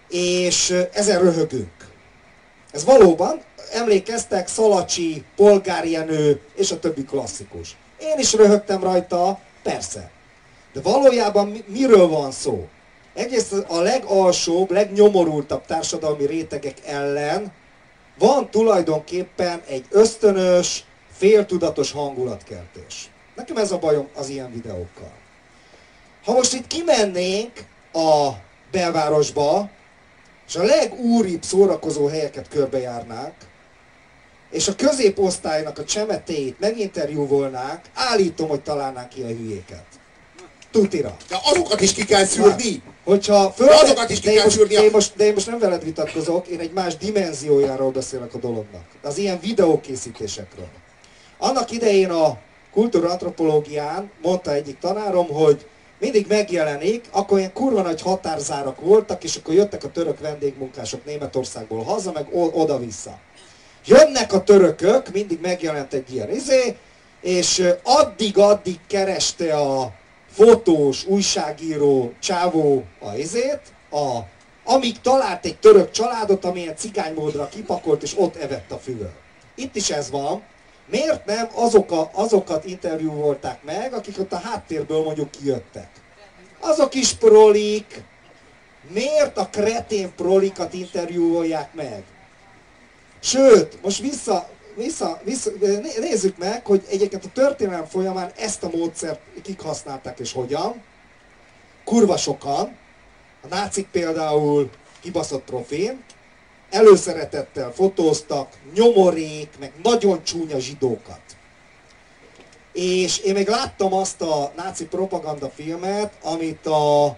és 0.09 0.75
ezen 0.93 1.21
röhögünk. 1.21 1.76
Ez 2.77 2.85
valóban, 2.85 3.41
emlékeztek, 3.73 4.49
Szalacsi, 4.49 5.25
Polgárjenő 5.37 6.41
és 6.55 6.71
a 6.71 6.79
többi 6.79 7.05
klasszikus. 7.05 7.77
Én 7.99 8.19
is 8.19 8.33
röhögtem 8.33 8.83
rajta, 8.83 9.39
persze. 9.63 10.11
De 10.73 10.81
valójában 10.81 11.65
miről 11.67 12.09
van 12.09 12.31
szó? 12.31 12.69
Egész 13.15 13.53
a 13.67 13.81
legalsóbb, 13.81 14.71
legnyomorultabb 14.71 15.65
társadalmi 15.67 16.27
rétegek 16.27 16.77
ellen 16.87 17.53
van 18.19 18.51
tulajdonképpen 18.51 19.63
egy 19.69 19.85
ösztönös, 19.91 20.85
féltudatos 21.13 21.93
hangulatkeltés. 21.93 23.11
Nekem 23.37 23.57
ez 23.57 23.73
a 23.73 23.79
bajom 23.79 24.09
az 24.15 24.29
ilyen 24.29 24.53
videókkal. 24.53 25.13
Ha 26.25 26.33
most 26.33 26.55
itt 26.55 26.67
kimennénk 26.67 27.53
a 27.93 28.31
belvárosba, 28.71 29.71
és 30.49 30.57
a 30.57 30.63
legúribb 30.63 31.43
szórakozó 31.43 32.07
helyeket 32.07 32.49
körbejárnák, 32.49 33.35
és 34.51 34.69
a 34.69 34.75
középosztálynak 34.75 35.79
a 35.79 35.85
csemetéit 35.85 36.61
meginterjúvolnák, 36.61 37.85
állítom, 37.95 38.49
hogy 38.49 38.63
találnánk 38.63 39.17
ilyen 39.17 39.37
hülyéket. 39.37 39.85
Tutira. 40.71 41.17
De 41.29 41.37
azokat 41.45 41.81
is 41.81 41.93
ki 41.93 42.05
kell 42.05 42.25
szűrni. 42.25 42.83
Hogyha 43.05 43.51
föl... 43.51 43.67
De 43.67 43.75
azokat 43.75 44.11
is 44.11 44.21
ki 44.21 44.33
kell 44.33 44.45
most, 44.45 44.67
de, 44.67 44.83
én 44.83 44.91
most, 44.93 45.17
de 45.17 45.25
én 45.25 45.33
most 45.33 45.47
nem 45.47 45.59
veled 45.59 45.85
vitatkozok, 45.85 46.47
én 46.47 46.61
egy 46.61 46.73
más 46.73 46.97
dimenziójáról 46.97 47.91
beszélek 47.91 48.35
a 48.35 48.39
dolognak. 48.39 48.85
Az 49.03 49.19
ilyen 49.19 49.41
videókészítésekről. 49.41 50.69
Annak 51.39 51.71
idején 51.71 52.11
a 52.11 52.39
kultúrantropológián 52.73 54.11
mondta 54.23 54.53
egyik 54.53 54.79
tanárom, 54.79 55.27
hogy 55.27 55.67
mindig 55.99 56.27
megjelenik, 56.29 57.05
akkor 57.11 57.39
ilyen 57.39 57.53
kurva 57.53 57.83
nagy 57.83 58.01
határzárak 58.01 58.81
voltak, 58.81 59.25
és 59.25 59.37
akkor 59.37 59.55
jöttek 59.55 59.85
a 59.85 59.91
török 59.91 60.21
vendégmunkások 60.21 61.05
Németországból 61.05 61.83
haza, 61.83 62.13
meg 62.13 62.27
oda-vissza. 62.33 63.19
Jönnek 63.87 64.33
a 64.33 64.43
törökök, 64.43 65.13
mindig 65.13 65.41
megjelent 65.41 65.93
egy 65.93 66.15
ilyen 66.15 66.31
izé, 66.31 66.77
és 67.21 67.73
addig-addig 67.83 68.79
kereste 68.87 69.57
a 69.57 69.93
fotós, 70.31 71.07
újságíró, 71.07 72.13
csávó 72.21 72.85
a 73.01 73.15
izét, 73.15 73.61
a, 73.91 74.19
amíg 74.65 75.01
talált 75.01 75.45
egy 75.45 75.59
török 75.59 75.91
családot, 75.91 76.45
amilyen 76.45 76.77
cigánymódra 76.77 77.49
kipakolt, 77.49 78.03
és 78.03 78.19
ott 78.19 78.37
evett 78.37 78.73
a 78.73 78.79
füvöl. 78.79 79.13
Itt 79.55 79.77
is 79.77 79.91
ez 79.91 80.11
van, 80.11 80.43
miért 80.91 81.25
nem 81.25 81.49
azok 81.55 81.91
a, 81.91 82.11
azokat 82.13 82.65
interjúvolták 82.65 83.65
meg, 83.65 83.93
akik 83.93 84.19
ott 84.19 84.33
a 84.33 84.39
háttérből 84.39 85.03
mondjuk 85.03 85.31
kijöttek? 85.31 85.89
Azok 86.61 86.95
is 86.95 87.13
prolik, 87.13 88.03
miért 88.89 89.37
a 89.37 89.49
kretén 89.49 90.13
prolikat 90.17 90.73
interjúolják 90.73 91.75
meg? 91.75 92.05
Sőt, 93.21 93.83
most 93.83 94.01
vissza, 94.01 94.49
vissza, 94.75 95.21
vissza, 95.25 95.51
nézzük 96.01 96.39
meg, 96.39 96.67
hogy 96.67 96.85
egyébként 96.89 97.25
a 97.25 97.31
történelem 97.33 97.87
folyamán 97.87 98.31
ezt 98.37 98.63
a 98.63 98.71
módszert 98.73 99.21
kik 99.43 99.61
használták 99.61 100.19
és 100.19 100.33
hogyan. 100.33 100.83
Kurva 101.85 102.17
sokan, 102.17 102.77
a 103.43 103.47
nácik 103.49 103.87
például 103.87 104.71
kibaszott 105.01 105.45
profén, 105.45 106.05
előszeretettel 106.71 107.73
fotóztak 107.73 108.49
nyomorék, 108.75 109.49
meg 109.59 109.73
nagyon 109.83 110.25
csúnya 110.25 110.59
zsidókat. 110.59 111.21
És 112.73 113.19
én 113.19 113.35
még 113.35 113.49
láttam 113.49 113.93
azt 113.93 114.23
a 114.23 114.53
náci 114.57 114.87
propaganda 114.87 115.49
filmet, 115.49 116.13
amit 116.23 116.67
a 116.67 117.17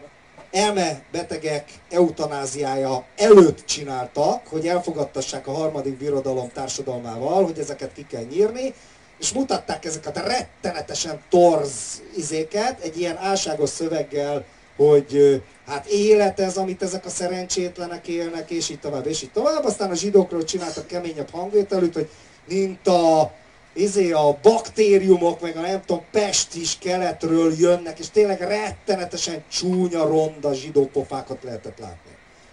elme 0.50 1.02
betegek 1.12 1.64
eutanáziája 1.90 3.04
előtt 3.16 3.64
csináltak, 3.64 4.46
hogy 4.46 4.68
elfogadtassák 4.68 5.46
a 5.46 5.52
harmadik 5.52 5.96
birodalom 5.96 6.50
társadalmával, 6.52 7.44
hogy 7.44 7.58
ezeket 7.58 7.92
ki 7.92 8.06
kell 8.06 8.22
nyírni, 8.22 8.74
és 9.20 9.32
mutatták 9.32 9.84
ezeket 9.84 10.16
a 10.16 10.26
rettenetesen 10.26 11.20
torz 11.30 12.02
izéket, 12.16 12.80
egy 12.80 12.98
ilyen 13.00 13.16
álságos 13.16 13.70
szöveggel, 13.70 14.44
hogy 14.76 15.42
hát 15.68 15.86
élet 15.86 16.40
ez, 16.40 16.56
amit 16.56 16.82
ezek 16.82 17.04
a 17.04 17.08
szerencsétlenek 17.08 18.08
élnek, 18.08 18.50
és 18.50 18.68
így 18.68 18.80
tovább, 18.80 19.06
és 19.06 19.22
így 19.22 19.30
tovább. 19.30 19.64
Aztán 19.64 19.90
a 19.90 19.94
zsidókról 19.94 20.44
csináltak 20.44 20.86
keményebb 20.86 21.30
hangvételűt, 21.30 21.94
hogy 21.94 22.08
mint 22.48 22.86
a, 22.86 23.32
izé 23.74 24.10
a 24.10 24.38
baktériumok, 24.42 25.40
meg 25.40 25.56
a 25.56 25.60
nem 25.60 25.82
tudom, 25.84 26.04
Pest 26.10 26.54
is 26.54 26.78
keletről 26.78 27.52
jönnek, 27.58 27.98
és 27.98 28.10
tényleg 28.10 28.40
rettenetesen 28.40 29.44
csúnya, 29.50 30.06
ronda 30.06 30.54
zsidópofákat 30.54 31.42
lehetett 31.42 31.78
látni. 31.78 32.10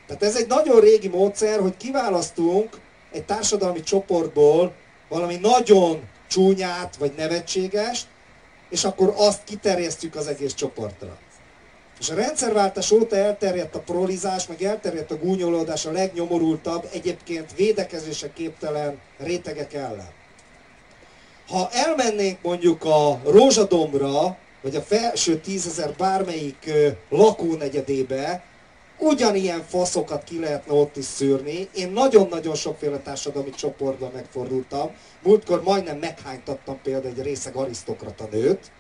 Tehát 0.08 0.24
ez 0.24 0.36
egy 0.36 0.48
nagyon 0.48 0.80
régi 0.80 1.08
módszer, 1.08 1.60
hogy 1.60 1.78
kiválasztunk 1.78 2.80
egy 3.12 3.26
társadalmi 3.26 3.82
csoportból 3.82 4.74
valami 5.10 5.36
nagyon 5.36 6.02
csúnyát, 6.28 6.96
vagy 6.96 7.14
nevetségest, 7.18 8.08
és 8.70 8.84
akkor 8.84 9.14
azt 9.18 9.44
kiterjesztjük 9.44 10.16
az 10.16 10.28
egész 10.28 10.54
csoportra. 10.54 11.18
És 12.00 12.10
a 12.10 12.16
rendszerváltás 12.16 12.92
óta 12.92 13.16
elterjedt 13.16 13.76
a 13.76 13.80
prolizás, 13.80 14.48
meg 14.48 14.64
elterjedt 14.64 15.12
a 15.12 15.18
gúnyolódás 15.18 15.86
a 15.86 15.92
legnyomorultabb, 15.92 16.90
egyébként 16.94 17.54
védekezésre 17.56 18.34
képtelen 18.34 19.00
rétegek 19.18 19.74
ellen. 19.74 20.10
Ha 21.48 21.70
elmennénk 21.72 22.42
mondjuk 22.42 22.84
a 22.84 23.22
Rózsadomra, 23.26 24.38
vagy 24.62 24.76
a 24.76 24.82
felső 24.82 25.40
tízezer 25.40 25.94
bármelyik 25.98 26.72
lakónegyedébe, 27.10 28.44
ugyanilyen 28.98 29.64
faszokat 29.68 30.24
ki 30.24 30.40
lehetne 30.40 30.74
ott 30.74 30.98
is 30.98 31.06
szűrni. 31.06 31.70
Én 31.76 31.92
nagyon-nagyon 31.92 32.56
sokféle 32.56 32.98
társadalmi 32.98 33.50
csoportban 33.50 34.12
megfordultam. 34.14 34.92
Múltkor 35.24 35.64
majdnem 35.64 35.98
meghánytattam 35.98 36.80
például 36.84 37.14
egy 37.18 37.24
részeg 37.24 37.56
arisztokrata 37.56 38.28
nőt, 38.32 38.72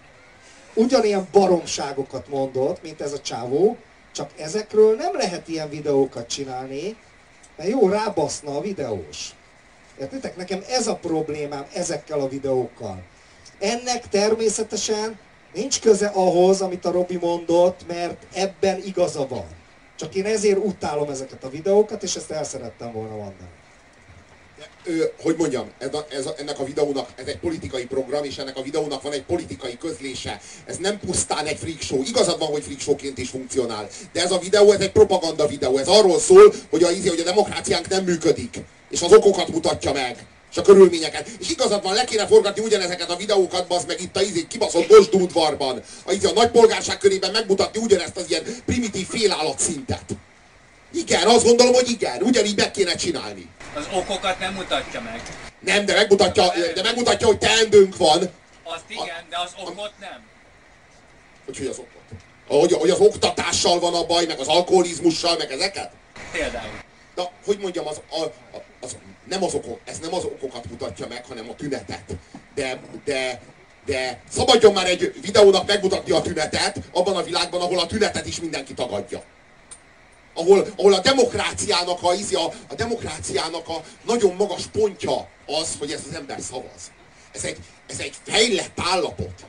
ugyanilyen 0.75 1.27
baromságokat 1.31 2.27
mondott, 2.27 2.81
mint 2.81 3.01
ez 3.01 3.13
a 3.13 3.19
csávó, 3.19 3.77
Csak 4.11 4.29
ezekről 4.37 4.95
nem 4.95 5.15
lehet 5.15 5.47
ilyen 5.47 5.69
videókat 5.69 6.29
csinálni, 6.29 6.95
mert 7.55 7.69
jó 7.69 7.89
rábaszna 7.89 8.57
a 8.57 8.61
videós. 8.61 9.29
Értitek? 9.99 10.35
Nekem 10.35 10.63
ez 10.69 10.87
a 10.87 10.95
problémám 10.95 11.65
ezekkel 11.73 12.19
a 12.19 12.27
videókkal. 12.27 13.03
Ennek 13.59 14.07
természetesen 14.09 15.19
nincs 15.53 15.81
köze 15.81 16.07
ahhoz, 16.07 16.61
amit 16.61 16.85
a 16.85 16.91
Robi 16.91 17.17
mondott, 17.17 17.87
mert 17.87 18.25
ebben 18.33 18.81
igaza 18.85 19.27
van. 19.27 19.45
Csak 19.95 20.15
én 20.15 20.25
ezért 20.25 20.65
utálom 20.65 21.09
ezeket 21.09 21.43
a 21.43 21.49
videókat, 21.49 22.03
és 22.03 22.15
ezt 22.15 22.31
el 22.31 22.43
szerettem 22.43 22.91
volna 22.91 23.15
mondani. 23.15 23.49
Ö, 24.83 25.03
hogy 25.21 25.35
mondjam, 25.37 25.71
ez 25.77 25.93
a, 25.93 26.05
ez 26.09 26.25
a, 26.25 26.33
ennek 26.37 26.59
a 26.59 26.63
videónak, 26.63 27.09
ez 27.15 27.27
egy 27.27 27.37
politikai 27.37 27.85
program, 27.85 28.23
és 28.23 28.37
ennek 28.37 28.57
a 28.57 28.61
videónak 28.61 29.01
van 29.01 29.11
egy 29.11 29.23
politikai 29.23 29.77
közlése. 29.77 30.41
Ez 30.65 30.77
nem 30.77 30.99
pusztán 30.99 31.45
egy 31.45 31.57
freak 31.57 31.81
show. 31.81 32.03
Igazad 32.05 32.39
van, 32.39 32.49
hogy 32.49 32.63
freak 32.63 32.79
showként 32.79 33.17
is 33.17 33.29
funkcionál. 33.29 33.87
De 34.13 34.21
ez 34.21 34.31
a 34.31 34.37
videó, 34.37 34.71
ez 34.71 34.79
egy 34.79 34.91
propaganda 34.91 35.47
videó. 35.47 35.77
Ez 35.77 35.87
arról 35.87 36.19
szól, 36.19 36.53
hogy 36.69 36.83
a, 36.83 36.91
izé, 36.91 37.09
hogy 37.09 37.19
a 37.19 37.23
demokráciánk 37.23 37.87
nem 37.87 38.03
működik. 38.03 38.57
És 38.89 39.01
az 39.01 39.13
okokat 39.13 39.47
mutatja 39.47 39.91
meg 39.91 40.25
és 40.55 40.61
a 40.61 40.63
körülményeket. 40.63 41.29
És 41.39 41.49
igazad 41.49 41.83
van, 41.83 41.93
le 41.93 42.03
kéne 42.03 42.27
forgatni 42.27 42.63
ugyanezeket 42.63 43.09
a 43.09 43.15
videókat, 43.15 43.65
az 43.67 43.83
meg 43.87 44.01
itt 44.01 44.17
a 44.17 44.21
izé, 44.21 44.45
kibaszott 44.47 44.87
Bosdúdvarban. 44.87 45.81
A, 46.05 46.11
izé, 46.11 46.27
a 46.27 46.31
nagy 46.33 46.49
polgárság 46.49 46.97
körében 46.97 47.31
megmutatni 47.31 47.81
ugyanezt 47.81 48.17
az 48.17 48.25
ilyen 48.29 48.43
primitív 48.65 49.07
félállat 49.07 49.59
szintet. 49.59 50.05
Igen, 50.93 51.27
azt 51.27 51.45
gondolom, 51.45 51.73
hogy 51.73 51.89
igen, 51.89 52.21
ugyanígy 52.21 52.57
meg 52.57 52.71
kéne 52.71 52.95
csinálni. 52.95 53.49
Az 53.75 53.87
okokat 53.93 54.39
nem 54.39 54.53
mutatja 54.53 55.01
meg. 55.01 55.21
Nem, 55.59 55.85
de 55.85 55.93
megmutatja, 55.93 56.43
de 56.75 56.81
megmutatja 56.81 57.27
hogy 57.27 57.37
teendőnk 57.37 57.97
van. 57.97 58.19
Azt 58.63 58.83
igen, 58.87 59.25
de 59.29 59.37
az 59.39 59.51
okot 59.59 59.91
nem. 59.99 60.23
Hogy, 61.45 61.57
hogy 61.57 61.67
az 61.67 61.77
okot? 61.77 62.01
Hogy, 62.47 62.71
hogy 62.71 62.89
az 62.89 62.99
oktatással 62.99 63.79
van 63.79 63.93
a 63.93 64.05
baj, 64.05 64.25
meg 64.25 64.39
az 64.39 64.47
alkoholizmussal, 64.47 65.37
meg 65.37 65.51
ezeket? 65.51 65.91
Például. 66.31 66.79
De 67.15 67.31
hogy 67.45 67.57
mondjam, 67.59 67.87
az, 67.87 68.01
a, 68.09 68.25
az, 68.81 68.97
nem 69.23 69.43
az 69.43 69.53
okok, 69.53 69.79
ez 69.85 69.99
nem 69.99 70.13
az 70.13 70.23
okokat 70.23 70.69
mutatja 70.69 71.07
meg, 71.07 71.25
hanem 71.25 71.49
a 71.49 71.55
tünetet. 71.55 72.03
De, 72.55 72.79
de, 73.05 73.41
de 73.85 74.21
szabadjon 74.29 74.73
már 74.73 74.87
egy 74.87 75.13
videónak 75.21 75.67
megmutatni 75.67 76.11
a 76.11 76.21
tünetet 76.21 76.79
abban 76.91 77.15
a 77.15 77.23
világban, 77.23 77.61
ahol 77.61 77.79
a 77.79 77.85
tünetet 77.85 78.27
is 78.27 78.39
mindenki 78.39 78.73
tagadja. 78.73 79.23
Ahol, 80.35 80.67
ahol 80.77 80.93
a 80.93 80.99
demokráciának 80.99 82.03
a, 82.03 82.09
a, 82.11 82.53
a 82.69 82.75
demokráciának 82.75 83.67
a 83.67 83.83
nagyon 84.05 84.35
magas 84.35 84.63
pontja 84.71 85.27
az, 85.45 85.75
hogy 85.79 85.91
ez 85.91 86.01
az 86.09 86.15
ember 86.15 86.39
szavaz. 86.41 86.91
Ez 87.31 87.43
egy, 87.43 87.57
ez 87.87 87.99
egy 87.99 88.13
fejlett 88.23 88.79
állapot. 88.93 89.45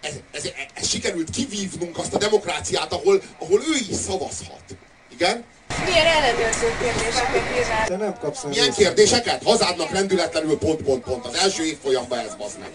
Ez, 0.00 0.14
ez, 0.32 0.44
ez, 0.44 0.50
ez 0.74 0.88
sikerült 0.88 1.30
kivívnunk 1.30 1.98
azt 1.98 2.14
a 2.14 2.18
demokráciát, 2.18 2.92
ahol, 2.92 3.22
ahol 3.38 3.60
ő 3.60 3.74
is 3.90 3.96
szavazhat. 3.96 4.64
Igen? 5.12 5.44
Milyen 5.84 6.06
ellenőrző 6.06 6.76
kérdéseket 6.80 7.58
írnál? 7.58 7.86
Te 7.86 7.96
nem 7.96 8.18
kapsz 8.18 8.42
Milyen 8.42 8.72
kérdéseket? 8.72 9.42
Hazádnak 9.42 9.90
rendületlenül 9.90 10.58
pont, 10.58 10.82
pont, 10.82 11.02
pont. 11.02 11.26
Az 11.26 11.34
első 11.34 11.64
évfolyamban 11.64 12.18
ez 12.18 12.34
bazd 12.34 12.58
meg. 12.58 12.70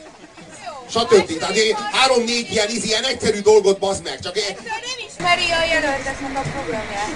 Stb. 0.91 1.37
Tehát 1.37 1.57
három-négy 1.91 2.51
ilyen, 2.51 2.69
ilyen 2.69 3.03
egyszerű 3.03 3.39
dolgot 3.39 3.79
bazd 3.79 4.03
meg. 4.03 4.19
Csak. 4.19 4.37
Ettől 4.37 4.63
nem 4.65 5.07
ismeri 5.07 5.51
a 5.51 5.63
jelölteknek 5.73 6.45
a 6.45 6.49
programját. 6.49 7.15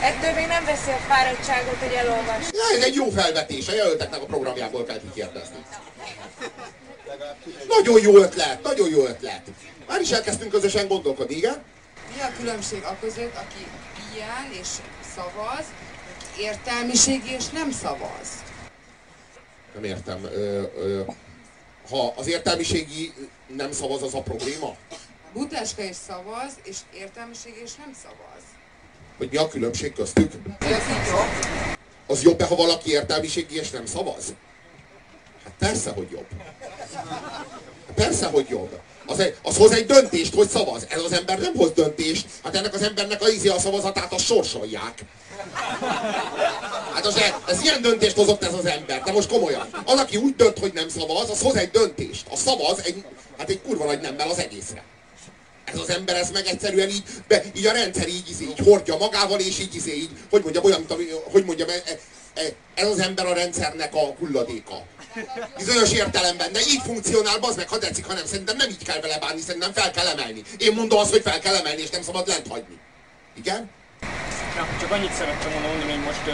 Ettől 0.00 0.32
még 0.32 0.46
nem 0.46 0.64
veszi 0.64 0.90
a 0.90 1.00
fáradtságot, 1.08 1.78
hogy 1.78 1.92
elolvas. 1.92 2.44
Ja, 2.52 2.76
ez 2.76 2.84
egy 2.84 2.94
jó 2.94 3.10
felvetés. 3.10 3.68
A 3.68 3.72
jelölteknek 3.72 4.22
a 4.22 4.24
programjából 4.24 4.84
kell 4.84 5.00
kikérdezni. 5.00 5.56
Nagyon 7.68 8.02
jó 8.02 8.16
ötlet, 8.16 8.62
nagyon 8.62 8.88
jó 8.90 9.04
ötlet. 9.04 9.42
Már 9.88 10.00
is 10.00 10.10
elkezdtünk 10.10 10.50
közösen 10.50 10.88
gondolkodni, 10.88 11.34
igen? 11.34 11.62
Mi 12.14 12.22
a 12.22 12.30
különbség 12.38 12.82
a 12.82 12.96
között, 13.00 13.34
aki 13.34 13.66
ilyen 14.14 14.60
és 14.60 14.68
szavaz, 15.14 15.64
aki 16.16 16.42
értelmiségi 16.42 17.30
és 17.30 17.48
nem 17.48 17.70
szavaz? 17.70 18.28
Nem 19.74 19.84
értem. 19.84 20.24
Ö, 20.24 20.62
ö, 20.76 21.00
ha 21.90 22.12
az 22.16 22.26
értelmiségi 22.26 23.12
nem 23.56 23.72
szavaz, 23.72 24.02
az 24.02 24.14
a 24.14 24.20
probléma? 24.20 24.76
Butáska 25.32 25.82
is 25.82 25.96
szavaz, 26.06 26.52
és 26.62 26.76
értelmiségi 26.94 27.60
és 27.64 27.74
nem 27.74 27.94
szavaz. 28.02 28.42
Hogy 29.18 29.28
mi 29.30 29.36
a 29.36 29.48
különbség 29.48 29.92
köztük? 29.92 30.32
Ez 30.58 30.82
jobb. 31.10 31.76
Az 32.06 32.22
jobb-e, 32.22 32.44
ha 32.44 32.54
valaki 32.54 32.90
értelmiségi 32.90 33.56
és 33.56 33.70
nem 33.70 33.86
szavaz? 33.86 34.34
Hát 35.44 35.52
persze, 35.58 35.90
hogy 35.90 36.10
jobb. 36.10 36.26
Persze, 37.94 38.26
hogy 38.26 38.46
jobb. 38.48 38.80
Az, 39.06 39.18
egy, 39.18 39.36
az 39.42 39.56
hoz 39.56 39.72
egy 39.72 39.86
döntést, 39.86 40.34
hogy 40.34 40.48
szavaz. 40.48 40.86
Ez 40.88 41.02
az 41.02 41.12
ember 41.12 41.38
nem 41.38 41.54
hoz 41.54 41.70
döntést. 41.70 42.26
Hát 42.44 42.54
ennek 42.54 42.74
az 42.74 42.82
embernek 42.82 43.22
a 43.22 43.28
ízi 43.28 43.48
a 43.48 43.58
szavazatát, 43.58 44.12
azt 44.12 44.24
sorsolják. 44.24 44.94
Hát 46.94 47.06
az, 47.06 47.20
ez 47.46 47.62
ilyen 47.62 47.82
döntést 47.82 48.16
hozott 48.16 48.44
ez 48.44 48.54
az 48.54 48.66
ember, 48.66 49.02
de 49.02 49.12
most 49.12 49.28
komolyan. 49.28 49.68
Az, 49.84 49.98
aki 49.98 50.16
úgy 50.16 50.36
dönt, 50.36 50.58
hogy 50.58 50.72
nem 50.72 50.88
szavaz, 50.88 51.30
az 51.30 51.40
hoz 51.40 51.56
egy 51.56 51.70
döntést. 51.70 52.26
A 52.30 52.36
szavaz 52.36 52.80
egy, 52.84 53.04
hát 53.38 53.50
egy 53.50 53.60
kurva 53.62 53.84
nagy 53.84 54.00
nemmel 54.00 54.28
az 54.28 54.38
egészre. 54.38 54.82
Ez 55.64 55.78
az 55.78 55.90
ember, 55.90 56.16
ez 56.16 56.30
meg 56.30 56.46
egyszerűen 56.46 56.88
így, 56.88 57.02
be, 57.28 57.42
így 57.54 57.66
a 57.66 57.72
rendszer 57.72 58.08
így, 58.08 58.30
így, 58.30 58.40
így 58.40 58.58
hordja 58.64 58.96
magával, 58.96 59.40
és 59.40 59.58
így, 59.58 59.74
így, 59.74 59.86
így 59.86 60.10
hogy 60.30 60.42
mondjam, 60.42 60.64
olyan, 60.64 60.84
mint, 60.88 61.10
hogy 61.32 61.44
mondjam, 61.44 61.68
e, 61.68 61.82
e, 62.34 62.42
ez 62.74 62.88
az 62.88 62.98
ember 62.98 63.26
a 63.26 63.34
rendszernek 63.34 63.94
a 63.94 64.14
hulladéka. 64.18 64.82
Bizonyos 65.56 65.92
értelemben, 65.92 66.52
de 66.52 66.60
így 66.60 66.80
funkcionál, 66.84 67.38
az 67.40 67.56
meg, 67.56 67.68
ha 67.68 67.78
tetszik, 67.78 68.06
hanem 68.06 68.26
szerintem 68.26 68.56
nem 68.56 68.68
így 68.68 68.84
kell 68.84 69.00
vele 69.00 69.18
bánni, 69.18 69.40
szerintem 69.40 69.72
fel 69.72 69.90
kell 69.90 70.06
emelni. 70.06 70.42
Én 70.58 70.72
mondom 70.72 70.98
azt, 70.98 71.10
hogy 71.10 71.22
fel 71.22 71.38
kell 71.38 71.54
emelni, 71.54 71.82
és 71.82 71.90
nem 71.90 72.02
szabad 72.02 72.28
lent 72.28 72.48
hagyni. 72.48 72.78
Igen? 73.36 73.70
Ja, 74.56 74.68
csak 74.80 74.90
annyit 74.90 75.12
szerettem 75.12 75.52
volna 75.52 75.66
mondani, 75.66 75.90
hogy 75.90 76.04
most 76.04 76.24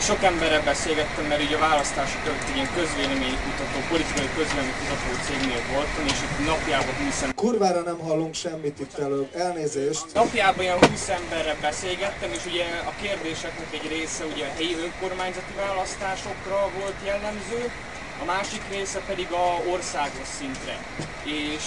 sok 0.00 0.22
emberrel 0.22 0.62
beszélgettem, 0.62 1.24
mert 1.24 1.42
ugye 1.42 1.56
a 1.56 1.58
választások 1.58 2.20
előtt 2.26 2.48
egy 2.48 2.56
ilyen 2.56 2.70
közvéleménykutató, 2.74 3.76
politikai 3.88 4.28
közvéleménykutató 4.36 5.08
cégnél 5.26 5.62
voltam, 5.72 6.04
és 6.12 6.18
itt 6.26 6.46
napjában 6.46 6.94
20 7.04 7.22
ember... 7.22 7.34
Kurvára 7.34 7.80
nem 7.80 7.98
hallunk 7.98 8.34
semmit 8.34 8.80
itt 8.80 8.98
előbb, 8.98 9.30
elnézést. 9.46 10.04
Napjában 10.14 10.64
ilyen 10.64 10.78
20 10.90 11.08
emberrel 11.08 11.56
beszélgettem, 11.60 12.30
és 12.38 12.44
ugye 12.52 12.64
a 12.90 12.92
kérdéseknek 13.02 13.70
egy 13.78 13.88
része 13.96 14.24
ugye 14.32 14.44
a 14.50 14.54
helyi 14.58 14.74
önkormányzati 14.86 15.54
választásokra 15.66 16.58
volt 16.78 16.98
jellemző, 17.10 17.62
a 18.22 18.24
másik 18.24 18.62
része 18.70 19.00
pedig 19.10 19.28
a 19.32 19.46
országos 19.74 20.28
szintre. 20.38 20.76
És 21.24 21.64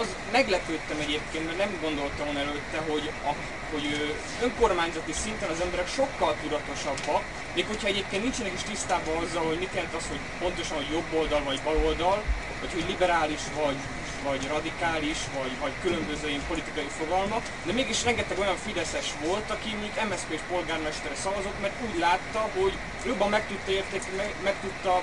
az 0.00 0.06
meglepődtem 0.32 0.98
egyébként, 1.00 1.44
mert 1.46 1.58
nem 1.58 1.78
gondoltam 1.80 2.24
volna 2.24 2.40
előtte, 2.40 2.78
hogy, 2.90 3.10
a, 3.30 3.32
hogy 3.72 4.16
önkormányzati 4.42 5.12
szinten 5.12 5.50
az 5.50 5.60
emberek 5.60 5.88
sokkal 5.88 6.36
tudatosabbak, 6.42 7.22
még 7.54 7.66
hogyha 7.66 7.88
egyébként 7.88 8.22
nincsenek 8.22 8.52
is 8.52 8.62
tisztában 8.62 9.16
azzal, 9.16 9.44
hogy 9.44 9.58
mit 9.58 9.74
jelent 9.74 9.94
az, 9.94 10.06
hogy 10.08 10.22
pontosan, 10.38 10.76
hogy 10.76 10.90
jobb 10.92 11.10
oldal 11.20 11.42
vagy 11.42 11.60
bal 11.64 11.76
oldal, 11.86 12.22
vagy 12.60 12.72
hogy 12.72 12.84
liberális 12.88 13.44
vagy, 13.62 13.76
vagy 14.24 14.48
radikális, 14.48 15.18
vagy, 15.38 15.52
vagy 15.60 15.72
különböző 15.82 16.28
ilyen 16.28 16.46
politikai 16.48 16.90
fogalmak, 16.98 17.42
de 17.66 17.72
mégis 17.72 18.04
rengeteg 18.04 18.38
olyan 18.38 18.56
fideszes 18.56 19.08
volt, 19.24 19.50
aki 19.50 19.70
mint 19.80 20.08
MSZP 20.08 20.30
és 20.30 20.40
polgármestere 20.48 21.14
szavazott, 21.14 21.60
mert 21.60 21.80
úgy 21.86 21.98
látta, 21.98 22.40
hogy 22.58 22.72
jobban 23.06 23.30
meg 23.30 23.46
tudta 23.46 23.70
értékni, 23.70 24.16
meg, 24.16 24.34
meg 24.42 24.54
tudta 24.60 25.02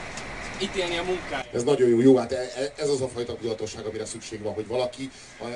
ítélni 0.61 0.97
a 0.97 1.03
munkáját. 1.03 1.53
Ez 1.53 1.63
nagyon 1.63 1.89
jó, 1.89 2.01
jó, 2.01 2.17
hát 2.17 2.31
e- 2.31 2.51
e- 2.55 2.73
ez 2.75 2.89
az 2.89 3.01
a 3.01 3.07
fajta 3.07 3.35
tudatosság, 3.35 3.85
amire 3.85 4.05
szükség 4.05 4.41
van, 4.41 4.53
hogy 4.53 4.67
valaki 4.67 5.09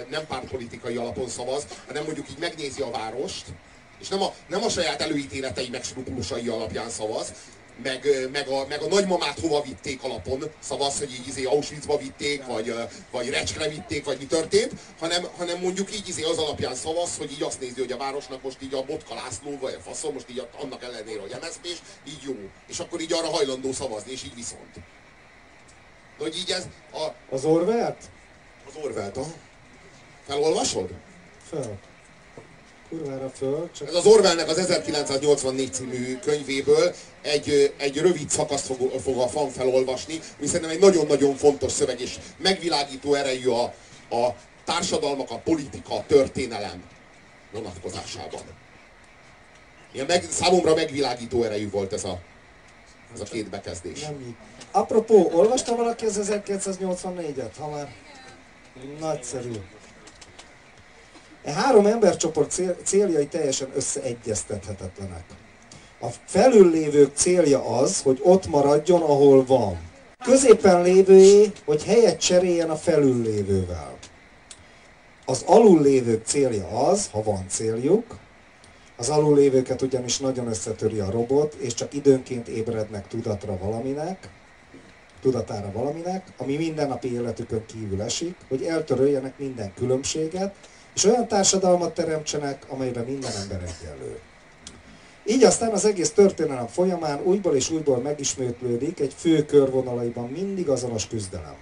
nem 0.09 0.27
pártpolitikai 0.27 0.95
alapon 0.95 1.29
szavaz, 1.29 1.67
hanem 1.87 2.03
mondjuk 2.03 2.29
így 2.29 2.39
megnézi 2.39 2.81
a 2.81 2.89
várost, 2.91 3.45
és 3.99 4.07
nem 4.07 4.21
a, 4.21 4.33
nem 4.47 4.63
a 4.63 4.69
saját 4.69 5.01
előítéletei 5.01 5.69
meg 5.69 5.83
alapján 6.49 6.89
szavaz, 6.89 7.33
meg, 7.81 8.29
meg, 8.31 8.47
a, 8.47 8.65
meg 8.67 8.81
a 8.81 8.87
nagymamát 8.87 9.39
hova 9.39 9.61
vitték 9.61 10.03
alapon, 10.03 10.43
szavaz, 10.59 10.99
hogy 10.99 11.11
így 11.11 11.27
izé 11.27 11.43
Auschwitzba 11.43 11.97
vitték, 11.97 12.45
vagy, 12.45 12.73
vagy 13.11 13.29
Recskre 13.29 13.69
vitték, 13.69 14.05
vagy 14.05 14.17
mi 14.19 14.25
történt, 14.25 14.71
hanem, 14.99 15.27
hanem 15.37 15.59
mondjuk 15.59 15.95
így 15.95 16.07
izé 16.07 16.23
az 16.23 16.37
alapján 16.37 16.75
szavaz, 16.75 17.17
hogy 17.17 17.31
így 17.31 17.43
azt 17.43 17.59
nézi, 17.59 17.79
hogy 17.79 17.91
a 17.91 17.97
városnak 17.97 18.43
most 18.43 18.61
így 18.61 18.73
a 18.73 18.83
Botka 18.83 19.15
László, 19.15 19.57
vagy 19.61 19.73
a 19.73 19.81
faszom, 19.81 20.13
most 20.13 20.29
így 20.29 20.47
annak 20.61 20.83
ellenére, 20.83 21.19
hogy 21.19 21.35
mszp 21.41 21.65
és 21.65 21.77
így 22.07 22.21
jó. 22.21 22.35
És 22.67 22.79
akkor 22.79 23.01
így 23.01 23.13
arra 23.13 23.27
hajlandó 23.29 23.71
szavazni, 23.71 24.11
és 24.11 24.23
így 24.23 24.35
viszont. 24.35 24.73
De 26.17 26.23
hogy 26.23 26.37
így 26.37 26.51
ez 26.51 26.67
a... 26.93 27.35
Az 27.35 27.45
Orwellt? 27.45 28.03
Az 28.67 28.73
Orwellt, 28.83 29.17
aha. 29.17 29.33
Felolvasod? 30.27 30.89
Fel. 31.49 31.79
Kurvára 32.97 33.29
föl. 33.29 33.69
Csak... 33.77 33.87
Ez 33.87 33.93
az 33.93 34.05
Orwellnek 34.05 34.49
az 34.49 34.57
1984 34.57 35.73
című 35.73 36.17
könyvéből 36.19 36.95
egy, 37.21 37.73
egy 37.77 37.97
rövid 37.97 38.29
szakaszt 38.29 38.65
fog, 38.65 38.91
fog 39.01 39.17
a 39.19 39.27
fan 39.27 39.49
felolvasni, 39.49 40.19
ami 40.37 40.47
szerintem 40.47 40.69
egy 40.69 40.79
nagyon-nagyon 40.79 41.35
fontos 41.35 41.71
szöveg, 41.71 41.99
és 41.99 42.19
megvilágító 42.37 43.13
erejű 43.13 43.47
a, 43.47 43.63
a 44.09 44.35
társadalmak, 44.65 45.31
a 45.31 45.37
politika, 45.37 45.95
a 45.95 46.05
történelem 46.07 46.83
vonatkozásában. 47.51 48.41
Ilyen 49.91 50.05
meg, 50.05 50.23
számomra 50.29 50.75
megvilágító 50.75 51.43
erejű 51.43 51.69
volt 51.69 51.93
ez 51.93 52.03
a, 52.03 52.19
ez 53.13 53.19
a 53.19 53.23
két 53.23 53.49
bekezdés. 53.49 54.01
Nem 54.01 54.37
Apropó, 54.71 55.31
olvasta 55.33 55.75
valaki 55.75 56.05
az 56.05 56.19
1984-et, 56.23 57.51
ha 57.59 57.69
már 57.69 57.93
nagyszerű. 58.99 59.51
E 61.43 61.51
három 61.51 61.85
embercsoport 61.85 62.51
cél, 62.51 62.77
céljai 62.83 63.27
teljesen 63.27 63.69
összeegyeztethetetlenek. 63.75 65.23
A 66.01 66.07
felül 66.25 66.69
lévők 66.69 67.15
célja 67.15 67.77
az, 67.77 68.01
hogy 68.01 68.19
ott 68.23 68.47
maradjon, 68.47 69.01
ahol 69.01 69.45
van. 69.45 69.77
Középen 70.23 70.81
lévőé, 70.81 71.51
hogy 71.65 71.83
helyet 71.83 72.19
cseréljen 72.19 72.69
a 72.69 72.75
felül 72.75 73.21
lévővel. 73.21 73.97
Az 75.25 75.43
alul 75.45 75.81
lévők 75.81 76.25
célja 76.25 76.67
az, 76.67 77.09
ha 77.11 77.23
van 77.23 77.45
céljuk, 77.49 78.17
az 78.97 79.09
alul 79.09 79.35
lévőket 79.35 79.81
ugyanis 79.81 80.19
nagyon 80.19 80.47
összetöri 80.47 80.99
a 80.99 81.11
robot, 81.11 81.53
és 81.53 81.73
csak 81.73 81.93
időnként 81.93 82.47
ébrednek 82.47 83.07
tudatra 83.07 83.57
valaminek, 83.57 84.29
tudatára 85.21 85.71
valaminek, 85.71 86.27
ami 86.37 86.57
mindennapi 86.57 87.13
életükön 87.13 87.65
kívül 87.65 88.01
esik, 88.01 88.35
hogy 88.47 88.63
eltöröljenek 88.63 89.39
minden 89.39 89.73
különbséget, 89.73 90.55
és 90.95 91.03
olyan 91.03 91.27
társadalmat 91.27 91.93
teremtsenek, 91.93 92.65
amelyben 92.69 93.05
minden 93.05 93.31
ember 93.41 93.61
egyenlő. 93.61 94.19
Így 95.25 95.43
aztán 95.43 95.71
az 95.71 95.85
egész 95.85 96.11
történelem 96.11 96.67
folyamán 96.67 97.21
újból 97.23 97.55
és 97.55 97.69
újból 97.69 97.97
megismétlődik 97.97 98.99
egy 98.99 99.13
fő 99.17 99.45
körvonalaiban 99.45 100.29
mindig 100.29 100.69
azonos 100.69 101.07
küzdelem. 101.07 101.55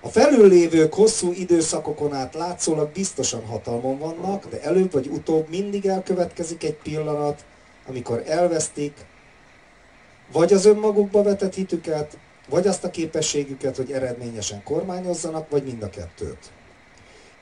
A 0.00 0.08
felüllévők 0.08 0.94
hosszú 0.94 1.32
időszakokon 1.32 2.12
át 2.14 2.34
látszólag 2.34 2.90
biztosan 2.92 3.46
hatalmon 3.46 3.98
vannak, 3.98 4.48
de 4.48 4.62
előbb 4.62 4.92
vagy 4.92 5.06
utóbb 5.06 5.48
mindig 5.48 5.86
elkövetkezik 5.86 6.64
egy 6.64 6.76
pillanat, 6.76 7.44
amikor 7.86 8.22
elvesztik 8.26 9.06
vagy 10.32 10.52
az 10.52 10.64
önmagukba 10.64 11.22
vetett 11.22 11.54
hitüket, 11.54 12.18
vagy 12.48 12.66
azt 12.66 12.84
a 12.84 12.90
képességüket, 12.90 13.76
hogy 13.76 13.92
eredményesen 13.92 14.62
kormányozzanak, 14.62 15.50
vagy 15.50 15.64
mind 15.64 15.82
a 15.82 15.90
kettőt. 15.90 16.50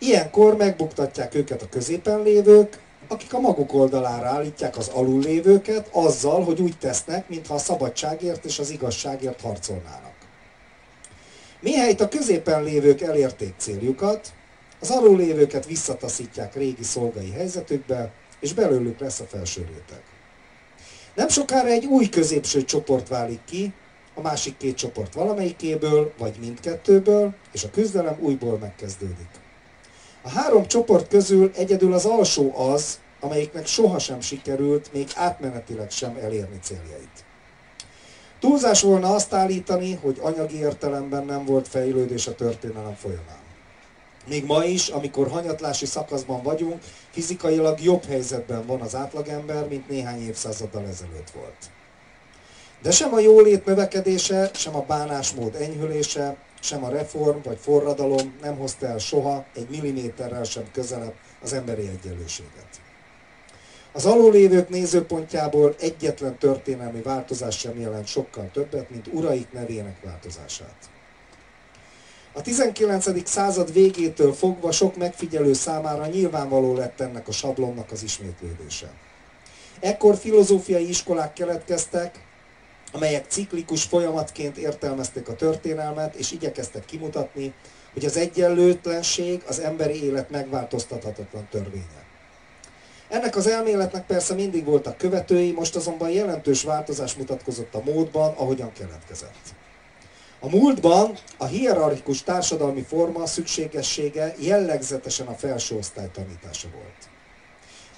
Ilyenkor 0.02 0.56
megbuktatják 0.56 1.34
őket 1.34 1.62
a 1.62 1.68
középen 1.68 2.22
lévők, 2.22 2.78
akik 3.08 3.34
a 3.34 3.40
maguk 3.40 3.72
oldalára 3.72 4.26
állítják 4.26 4.76
az 4.76 4.88
alullévőket 4.88 5.88
azzal, 5.92 6.44
hogy 6.44 6.60
úgy 6.60 6.78
tesznek, 6.78 7.28
mintha 7.28 7.54
a 7.54 7.58
szabadságért 7.58 8.44
és 8.44 8.58
az 8.58 8.70
igazságért 8.70 9.40
harcolnának. 9.40 10.14
Mihelyt 11.60 12.00
a 12.00 12.08
középen 12.08 12.62
lévők 12.62 13.00
elérték 13.00 13.54
céljukat, 13.56 14.32
az 14.80 14.90
alullévőket 14.90 15.66
visszataszítják 15.66 16.54
régi 16.54 16.84
szolgai 16.84 17.30
helyzetükbe, 17.30 18.12
és 18.40 18.52
belőlük 18.52 18.98
lesz 18.98 19.20
a 19.20 19.24
felső 19.24 19.60
réteg. 19.60 20.02
Nem 21.14 21.28
sokára 21.28 21.68
egy 21.68 21.84
új 21.84 22.08
középső 22.08 22.64
csoport 22.64 23.08
válik 23.08 23.40
ki, 23.44 23.72
a 24.14 24.20
másik 24.20 24.56
két 24.56 24.76
csoport 24.76 25.14
valamelyikéből, 25.14 26.12
vagy 26.18 26.36
mindkettőből, 26.40 27.34
és 27.52 27.64
a 27.64 27.70
küzdelem 27.70 28.16
újból 28.20 28.58
megkezdődik. 28.58 29.28
A 30.22 30.28
három 30.28 30.66
csoport 30.66 31.08
közül 31.08 31.50
egyedül 31.54 31.92
az 31.92 32.04
alsó 32.04 32.58
az, 32.58 32.98
amelyiknek 33.20 33.66
sohasem 33.66 34.20
sikerült 34.20 34.92
még 34.92 35.08
átmenetileg 35.14 35.90
sem 35.90 36.16
elérni 36.16 36.58
céljait. 36.62 37.24
Túlzás 38.40 38.80
volna 38.82 39.14
azt 39.14 39.32
állítani, 39.32 39.94
hogy 39.94 40.18
anyagi 40.22 40.56
értelemben 40.56 41.24
nem 41.24 41.44
volt 41.44 41.68
fejlődés 41.68 42.26
a 42.26 42.34
történelem 42.34 42.94
folyamán. 42.94 43.38
Még 44.28 44.44
ma 44.44 44.64
is, 44.64 44.88
amikor 44.88 45.28
hanyatlási 45.28 45.86
szakaszban 45.86 46.42
vagyunk, 46.42 46.82
fizikailag 47.10 47.82
jobb 47.82 48.04
helyzetben 48.04 48.66
van 48.66 48.80
az 48.80 48.94
átlagember, 48.94 49.68
mint 49.68 49.88
néhány 49.88 50.26
évszázaddal 50.26 50.86
ezelőtt 50.86 51.30
volt. 51.30 51.70
De 52.82 52.90
sem 52.90 53.12
a 53.12 53.18
jólét 53.18 53.64
növekedése, 53.64 54.50
sem 54.54 54.76
a 54.76 54.82
bánásmód 54.82 55.54
enyhülése, 55.54 56.36
sem 56.60 56.84
a 56.84 56.88
reform 56.88 57.38
vagy 57.42 57.58
forradalom 57.60 58.34
nem 58.42 58.56
hozta 58.56 58.86
el 58.86 58.98
soha 58.98 59.44
egy 59.54 59.68
milliméterrel 59.68 60.44
sem 60.44 60.64
közelebb 60.72 61.14
az 61.42 61.52
emberi 61.52 61.88
egyenlőséget. 61.88 62.80
Az 63.92 64.06
alulévők 64.06 64.68
nézőpontjából 64.68 65.74
egyetlen 65.80 66.38
történelmi 66.38 67.02
változás 67.02 67.58
sem 67.58 67.80
jelent 67.80 68.06
sokkal 68.06 68.50
többet, 68.52 68.90
mint 68.90 69.06
uraik 69.12 69.52
nevének 69.52 70.00
változását. 70.04 70.90
A 72.32 72.42
19. 72.42 73.28
század 73.28 73.72
végétől 73.72 74.32
fogva 74.32 74.72
sok 74.72 74.96
megfigyelő 74.96 75.52
számára 75.52 76.06
nyilvánvaló 76.06 76.74
lett 76.74 77.00
ennek 77.00 77.28
a 77.28 77.32
sablonnak 77.32 77.90
az 77.90 78.02
ismétlődése. 78.02 78.90
Ekkor 79.80 80.16
filozófiai 80.16 80.88
iskolák 80.88 81.32
keletkeztek, 81.32 82.28
amelyek 82.92 83.26
ciklikus 83.28 83.82
folyamatként 83.82 84.56
értelmezték 84.56 85.28
a 85.28 85.34
történelmet, 85.34 86.14
és 86.14 86.32
igyekeztek 86.32 86.84
kimutatni, 86.84 87.54
hogy 87.92 88.04
az 88.04 88.16
egyenlőtlenség 88.16 89.42
az 89.46 89.58
emberi 89.58 90.04
élet 90.04 90.30
megváltoztathatatlan 90.30 91.48
törvénye. 91.50 92.08
Ennek 93.08 93.36
az 93.36 93.46
elméletnek 93.46 94.06
persze 94.06 94.34
mindig 94.34 94.64
voltak 94.64 94.96
követői, 94.96 95.52
most 95.52 95.76
azonban 95.76 96.10
jelentős 96.10 96.62
változás 96.62 97.14
mutatkozott 97.14 97.74
a 97.74 97.82
módban, 97.84 98.34
ahogyan 98.36 98.72
keletkezett. 98.72 99.54
A 100.40 100.48
múltban 100.48 101.18
a 101.36 101.44
hierarchikus 101.44 102.22
társadalmi 102.22 102.82
forma 102.82 103.26
szükségessége 103.26 104.34
jellegzetesen 104.38 105.26
a 105.26 105.34
felső 105.34 105.76
osztály 105.76 106.10
tanítása 106.12 106.68
volt. 106.72 107.19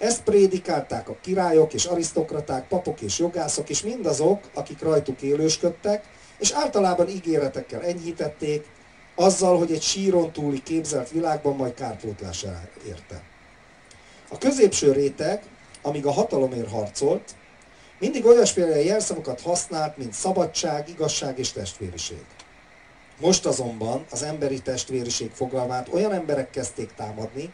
Ezt 0.03 0.23
prédikálták 0.23 1.09
a 1.09 1.17
királyok 1.21 1.75
és 1.75 1.85
arisztokraták, 1.85 2.69
papok 2.69 3.01
és 3.01 3.19
jogászok, 3.19 3.69
és 3.69 3.83
mindazok, 3.83 4.51
akik 4.55 4.81
rajtuk 4.83 5.23
élősködtek, 5.23 6.05
és 6.38 6.51
általában 6.51 7.09
ígéretekkel 7.09 7.83
enyhítették, 7.83 8.67
azzal, 9.15 9.59
hogy 9.59 9.73
egy 9.73 9.83
síron 9.83 10.33
túli 10.33 10.62
képzelt 10.62 11.11
világban 11.11 11.57
majd 11.57 11.75
kárpótlásra 11.75 12.61
érte. 12.87 13.23
A 14.31 14.38
középső 14.38 14.93
réteg, 14.93 15.43
amíg 15.83 16.07
a 16.07 16.12
hatalomért 16.12 16.71
harcolt, 16.71 17.35
mindig 17.99 18.27
olyasféle 18.27 18.83
jelszavakat 18.83 19.41
használt, 19.41 19.97
mint 19.97 20.12
szabadság, 20.12 20.88
igazság 20.88 21.38
és 21.38 21.53
testvériség. 21.53 22.25
Most 23.21 23.47
azonban 23.47 24.05
az 24.11 24.23
emberi 24.23 24.62
testvériség 24.62 25.31
fogalmát 25.31 25.88
olyan 25.93 26.12
emberek 26.12 26.51
kezdték 26.51 26.93
támadni, 26.95 27.53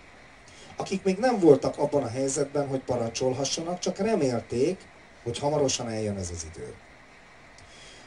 akik 0.78 1.02
még 1.02 1.18
nem 1.18 1.38
voltak 1.38 1.78
abban 1.78 2.02
a 2.02 2.08
helyzetben, 2.08 2.68
hogy 2.68 2.80
parancsolhassanak, 2.80 3.78
csak 3.78 3.98
remélték, 3.98 4.80
hogy 5.22 5.38
hamarosan 5.38 5.88
eljön 5.88 6.16
ez 6.16 6.30
az 6.34 6.46
idő. 6.54 6.74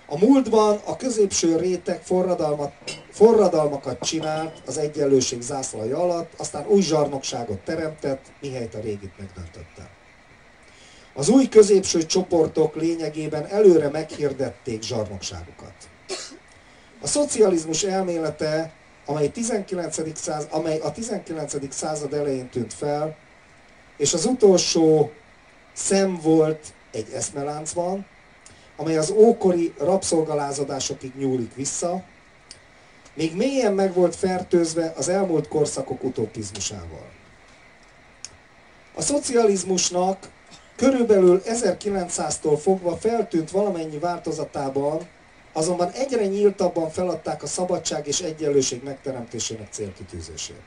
A 0.06 0.18
múltban 0.18 0.80
a 0.86 0.96
középső 0.96 1.56
réteg 1.56 2.02
forradalmakat 3.12 4.00
csinált 4.00 4.62
az 4.66 4.78
egyenlőség 4.78 5.42
zászlaja 5.42 5.98
alatt, 5.98 6.32
aztán 6.38 6.68
új 6.68 6.82
zsarnokságot 6.82 7.60
teremtett, 7.60 8.26
mihelyt 8.42 8.76
a 8.76 8.80
régit 8.80 9.18
megdöntötte. 9.18 9.90
Az 11.14 11.30
új 11.30 11.48
középső 11.48 12.06
csoportok 12.06 12.76
lényegében 12.76 13.46
előre 13.46 13.90
meghirdették 13.90 14.82
zsarnokságukat. 14.82 15.74
A 17.02 17.08
szocializmus 17.08 17.84
elmélete, 17.84 18.72
amely, 19.06 19.30
19. 19.30 20.18
Száz, 20.18 20.48
amely 20.50 20.80
a 20.80 20.92
19. 20.92 21.74
század 21.74 22.14
elején 22.14 22.50
tűnt 22.50 22.74
fel, 22.74 23.16
és 23.98 24.14
az 24.14 24.26
utolsó 24.26 25.12
szem 25.74 26.20
volt 26.22 26.74
egy 26.92 27.08
eszmeláncban, 27.14 28.06
amely 28.76 28.98
az 28.98 29.10
ókori 29.10 29.74
rabszolgalázadásokig 29.78 31.12
nyúlik 31.16 31.56
vissza, 31.56 32.04
még 33.14 33.36
mélyen 33.36 33.74
meg 33.74 33.94
volt 33.94 34.16
fertőzve 34.16 34.94
az 34.98 35.08
elmúlt 35.08 35.48
korszakok 35.48 36.04
utopizmusával. 36.04 37.10
A 38.96 39.02
szocializmusnak 39.02 40.30
körülbelül 40.76 41.42
1900-tól 41.46 42.60
fogva 42.62 42.98
feltűnt 42.98 43.52
valamennyi 43.52 43.98
változatában, 43.98 45.08
azonban 45.54 45.92
egyre 45.92 46.26
nyíltabban 46.26 46.90
feladták 46.90 47.44
a 47.44 47.48
szabadság 47.48 48.08
és 48.08 48.20
egyenlőség 48.20 48.84
megteremtésének 48.84 49.68
célkitűzését. 49.72 50.64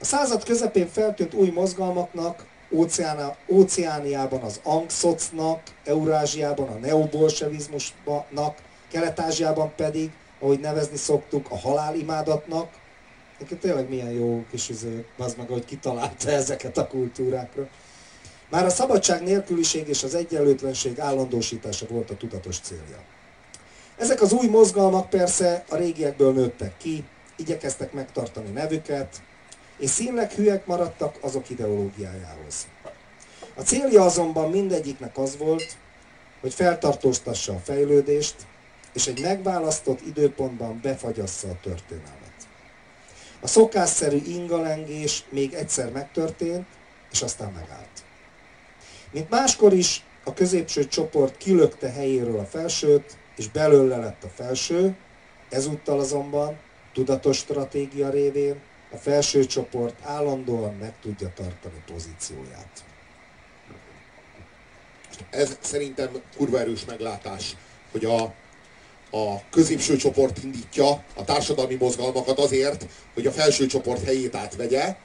A 0.00 0.04
század 0.04 0.44
közepén 0.44 0.88
feltűnt 0.88 1.34
új 1.34 1.50
mozgalmaknak, 1.50 2.46
Óceána, 2.70 3.36
Óceániában 3.48 4.40
az 4.40 4.60
Angszocnak, 4.62 5.62
Eurázsiában 5.84 6.68
a 6.68 6.78
neobolsevizmusnak, 6.78 8.56
Kelet-Ázsiában 8.90 9.72
pedig, 9.76 10.10
ahogy 10.40 10.60
nevezni 10.60 10.96
szoktuk, 10.96 11.46
a 11.50 11.58
halálimádatnak. 11.58 12.68
Neked 13.38 13.58
tényleg 13.58 13.88
milyen 13.88 14.10
jó 14.10 14.44
kis 14.50 14.68
izé, 14.68 15.04
az 15.16 15.34
meg, 15.34 15.48
hogy 15.48 15.64
kitalálta 15.64 16.30
ezeket 16.30 16.78
a 16.78 16.86
kultúrákra. 16.86 17.68
Már 18.50 18.64
a 18.64 18.70
szabadság 18.70 19.22
nélküliség 19.22 19.88
és 19.88 20.02
az 20.02 20.14
egyenlőtlenség 20.14 21.00
állandósítása 21.00 21.86
volt 21.86 22.10
a 22.10 22.16
tudatos 22.16 22.58
célja. 22.58 22.98
Ezek 23.98 24.20
az 24.20 24.32
új 24.32 24.46
mozgalmak 24.46 25.10
persze 25.10 25.64
a 25.68 25.76
régiekből 25.76 26.32
nőttek 26.32 26.76
ki, 26.76 27.04
igyekeztek 27.36 27.92
megtartani 27.92 28.50
nevüket, 28.50 29.22
és 29.78 29.90
színleg 29.90 30.32
hülyek 30.32 30.66
maradtak 30.66 31.16
azok 31.20 31.50
ideológiájához. 31.50 32.66
A 33.54 33.60
célja 33.60 34.04
azonban 34.04 34.50
mindegyiknek 34.50 35.18
az 35.18 35.36
volt, 35.36 35.76
hogy 36.40 36.54
feltartóztassa 36.54 37.52
a 37.52 37.58
fejlődést, 37.58 38.36
és 38.92 39.06
egy 39.06 39.20
megválasztott 39.20 40.00
időpontban 40.06 40.80
befagyassza 40.82 41.48
a 41.48 41.58
történelmet. 41.62 42.32
A 43.40 43.46
szokásszerű 43.46 44.20
ingalengés 44.26 45.24
még 45.30 45.52
egyszer 45.52 45.90
megtörtént, 45.90 46.66
és 47.12 47.22
aztán 47.22 47.52
megállt. 47.52 48.04
Mint 49.10 49.30
máskor 49.30 49.72
is, 49.72 50.04
a 50.24 50.34
középső 50.34 50.86
csoport 50.86 51.36
kilökte 51.36 51.90
helyéről 51.90 52.38
a 52.38 52.44
felsőt, 52.44 53.16
és 53.38 53.48
belőle 53.48 53.96
lett 53.96 54.24
a 54.24 54.28
felső, 54.28 54.96
ezúttal 55.48 56.00
azonban 56.00 56.58
tudatos 56.92 57.36
stratégia 57.36 58.10
révén 58.10 58.60
a 58.92 58.96
felső 58.96 59.44
csoport 59.44 59.94
állandóan 60.02 60.74
meg 60.74 60.92
tudja 61.02 61.32
tartani 61.34 61.82
pozícióját. 61.92 62.84
Ez 65.30 65.58
szerintem 65.60 66.08
kurva 66.36 66.58
erős 66.58 66.84
meglátás, 66.84 67.56
hogy 67.92 68.04
a, 68.04 68.22
a 69.10 69.48
középső 69.50 69.96
csoport 69.96 70.44
indítja 70.44 71.04
a 71.14 71.24
társadalmi 71.24 71.74
mozgalmakat 71.74 72.38
azért, 72.38 72.86
hogy 73.14 73.26
a 73.26 73.32
felső 73.32 73.66
csoport 73.66 74.04
helyét 74.04 74.34
átvegye, 74.34 74.96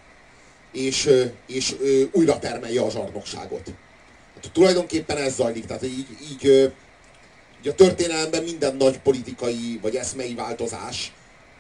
és, 0.71 1.09
és 1.47 1.75
újra 2.11 2.39
termelje 2.39 2.81
a 2.81 2.89
zsarnokságot. 2.89 3.71
Hát, 4.33 4.51
tulajdonképpen 4.53 5.17
ez 5.17 5.35
zajlik, 5.35 5.65
tehát 5.65 5.83
így, 5.83 6.07
így, 6.31 6.73
így 7.63 7.69
a 7.69 7.75
történelemben 7.75 8.43
minden 8.43 8.75
nagy 8.75 8.99
politikai 8.99 9.79
vagy 9.81 9.95
eszmei 9.95 10.33
változás 10.33 11.11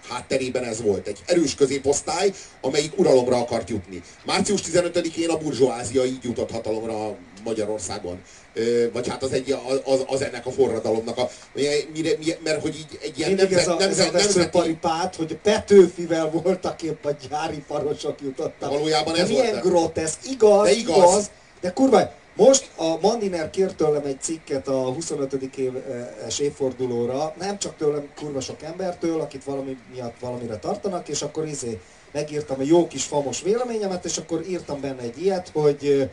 hátterében 0.09 0.63
ez 0.63 0.81
volt. 0.81 1.07
Egy 1.07 1.19
erős 1.25 1.55
középosztály, 1.55 2.33
amelyik 2.61 2.99
uralomra 2.99 3.37
akart 3.37 3.69
jutni. 3.69 4.01
Március 4.25 4.61
15-én 4.61 5.29
a 5.29 5.37
burzsóázia 5.37 6.05
így 6.05 6.23
jutott 6.23 6.51
hatalomra 6.51 7.15
Magyarországon. 7.43 8.21
Ö, 8.53 8.85
Vagy 8.93 9.07
hát 9.07 9.23
az, 9.23 9.31
egy, 9.31 9.55
az, 9.83 10.03
az 10.07 10.21
ennek 10.21 10.45
a 10.45 10.51
forradalomnak 10.51 11.17
a... 11.17 11.29
Mire, 11.53 11.73
mire, 11.93 12.37
mert 12.43 12.61
hogy 12.61 12.75
így 12.75 12.99
egy 13.01 13.17
ilyen 13.17 13.31
Mindig 13.31 13.57
ez 13.57 13.67
a, 13.67 13.75
nemzet, 13.75 13.89
ez 13.89 13.99
a 13.99 14.03
nemzet, 14.03 14.11
nemzeti... 14.11 14.37
veszőparipát, 14.37 15.15
hogy 15.15 15.37
Petőfivel 15.43 16.29
voltak 16.29 16.81
épp 16.81 17.05
a 17.05 17.15
gyári 17.29 17.63
parosok 17.67 18.21
jutottak. 18.21 18.69
Valójában 18.69 19.13
de 19.13 19.21
ez 19.21 19.29
milyen 19.29 19.51
volt. 19.51 19.63
groteszk, 19.63 20.17
igaz, 20.31 20.63
De 20.63 20.73
de 20.73 20.77
igaz, 20.79 20.97
igaz, 20.97 21.29
de 21.61 21.71
kurva, 21.73 22.13
most 22.35 22.69
a 22.75 22.97
Mandiner 23.01 23.49
kért 23.49 23.75
tőlem 23.75 24.05
egy 24.05 24.21
cikket 24.21 24.67
a 24.67 24.93
25. 24.93 25.33
éves 25.55 26.39
évfordulóra, 26.39 27.33
nem 27.39 27.57
csak 27.57 27.77
tőlem, 27.77 28.07
kurva 28.15 28.39
sok 28.41 28.61
embertől, 28.63 29.21
akit 29.21 29.43
valami 29.43 29.77
miatt 29.93 30.19
valamire 30.19 30.57
tartanak, 30.57 31.07
és 31.07 31.21
akkor 31.21 31.47
izé 31.47 31.79
megírtam 32.11 32.59
egy 32.59 32.67
jó 32.67 32.87
kis 32.87 33.03
famos 33.03 33.41
véleményemet, 33.41 34.05
és 34.05 34.17
akkor 34.17 34.45
írtam 34.49 34.81
benne 34.81 35.01
egy 35.01 35.21
ilyet, 35.21 35.49
hogy 35.53 35.77
ö, 35.81 36.03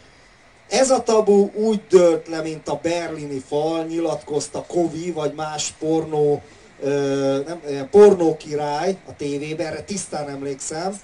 ez 0.68 0.90
a 0.90 1.02
tabu 1.02 1.50
úgy 1.54 1.80
dőlt 1.88 2.28
le, 2.28 2.40
mint 2.42 2.68
a 2.68 2.80
berlini 2.82 3.42
fal, 3.48 3.84
nyilatkozta 3.84 4.64
Kovi, 4.68 5.10
vagy 5.10 5.32
más 5.34 5.74
pornó, 5.78 6.42
ö, 6.80 7.40
nem, 7.46 7.60
ilyen 7.68 7.90
pornó 7.90 8.36
király 8.36 8.96
a 9.06 9.16
tévében, 9.16 9.66
erre 9.66 9.82
tisztán 9.82 10.28
emlékszem, 10.28 11.00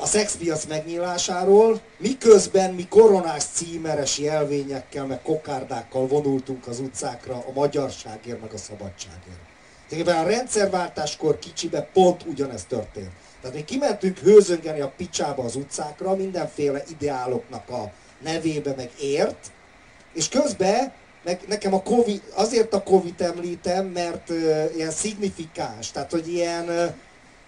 a 0.00 0.06
szexpiac 0.06 0.64
megnyílásáról, 0.64 1.80
miközben 1.98 2.74
mi 2.74 2.86
koronás 2.88 3.44
címeres 3.52 4.18
jelvényekkel, 4.18 5.06
meg 5.06 5.22
kokárdákkal 5.22 6.06
vonultunk 6.06 6.66
az 6.66 6.80
utcákra 6.80 7.34
a 7.34 7.52
magyarságért, 7.54 8.40
meg 8.40 8.52
a 8.52 8.58
szabadságért. 8.58 9.40
Tulajdonképpen 9.88 10.24
a 10.24 10.36
rendszerváltáskor 10.36 11.38
kicsibe 11.38 11.88
pont 11.92 12.22
ugyanezt 12.26 12.66
történt. 12.66 13.10
Tehát 13.40 13.56
mi 13.56 13.64
kimentünk 13.64 14.18
hőzöngeni 14.18 14.80
a 14.80 14.92
picsába 14.96 15.44
az 15.44 15.56
utcákra, 15.56 16.16
mindenféle 16.16 16.82
ideáloknak 16.90 17.70
a 17.70 17.92
nevébe, 18.22 18.74
meg 18.76 18.90
ért, 19.00 19.50
és 20.14 20.28
közben 20.28 20.92
meg 21.24 21.40
nekem 21.48 21.74
a 21.74 21.82
COVID, 21.82 22.22
azért 22.34 22.74
a 22.74 22.82
Covid 22.82 23.20
említem, 23.20 23.86
mert 23.86 24.30
uh, 24.30 24.70
ilyen 24.76 24.90
szignifikáns, 24.90 25.90
tehát 25.90 26.10
hogy 26.10 26.28
ilyen 26.28 26.68
uh, 26.68 26.94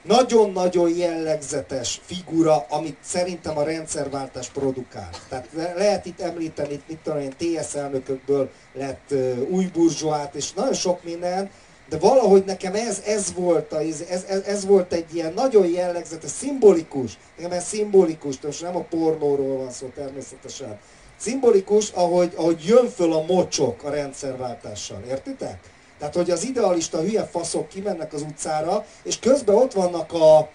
nagyon-nagyon 0.05 0.97
jellegzetes 0.97 2.01
figura, 2.05 2.67
amit 2.69 2.97
szerintem 3.01 3.59
a 3.59 3.63
rendszerváltás 3.63 4.49
produkál. 4.49 5.11
Tehát 5.29 5.49
le- 5.57 5.75
lehet 5.75 6.07
itt 6.07 6.21
említeni, 6.21 6.83
mit 6.89 6.99
tudom 7.03 7.19
én, 7.19 7.33
TS 7.39 7.75
elnökökből 7.75 8.51
lett 8.73 9.15
új 9.49 9.65
burzsóát, 9.65 10.35
és 10.35 10.53
nagyon 10.53 10.75
sok 10.75 11.05
minden, 11.05 11.51
de 11.89 11.99
valahogy 11.99 12.45
nekem 12.45 12.75
ez, 12.75 13.03
ez, 13.07 13.33
volt 13.35 13.73
a, 13.73 13.81
ez, 13.81 14.05
ez, 14.29 14.43
ez 14.47 14.67
volt 14.67 14.93
egy 14.93 15.15
ilyen 15.15 15.33
nagyon 15.33 15.67
jellegzetes, 15.67 16.31
szimbolikus, 16.31 17.19
nekem 17.37 17.53
ez 17.53 17.65
szimbolikus, 17.65 18.41
most 18.41 18.63
nem 18.63 18.77
a 18.77 18.81
pornóról 18.81 19.57
van 19.57 19.71
szó 19.71 19.87
természetesen, 19.87 20.79
szimbolikus, 21.17 21.91
ahogy, 21.91 22.33
ahogy 22.37 22.65
jön 22.65 22.89
föl 22.89 23.13
a 23.13 23.25
mocsok 23.25 23.83
a 23.83 23.91
rendszerváltással, 23.91 25.03
értitek? 25.09 25.59
Tehát, 26.05 26.19
hogy 26.19 26.31
az 26.31 26.45
idealista 26.45 27.01
hülye 27.01 27.25
faszok 27.25 27.69
kimennek 27.69 28.13
az 28.13 28.23
utcára, 28.23 28.87
és 29.03 29.19
közben 29.19 29.55
ott 29.55 29.73
vannak 29.73 30.13
a, 30.13 30.51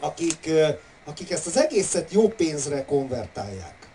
akik, 0.00 0.50
akik 1.04 1.30
ezt 1.30 1.46
az 1.46 1.56
egészet 1.56 2.12
jó 2.12 2.28
pénzre 2.28 2.84
konvertálják. 2.84 3.88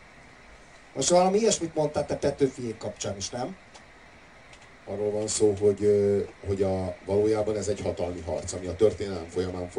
Most 0.94 1.10
valami 1.10 1.38
ilyesmit 1.38 1.76
mondtál 1.76 2.06
te 2.06 2.16
Petőfiék 2.16 2.78
kapcsán 2.78 3.18
is, 3.18 3.30
nem? 3.30 3.58
Arról 4.86 5.12
van 5.12 5.28
szó, 5.28 5.54
hogy, 5.60 5.88
hogy 6.48 6.64
a, 6.64 6.96
valójában 7.06 7.58
ez 7.58 7.68
egy 7.68 7.82
hatalmi 7.82 8.22
harc, 8.22 8.54
ami 8.54 8.68
a 8.68 8.76
történelem 8.76 9.28
folyamán 9.30 9.70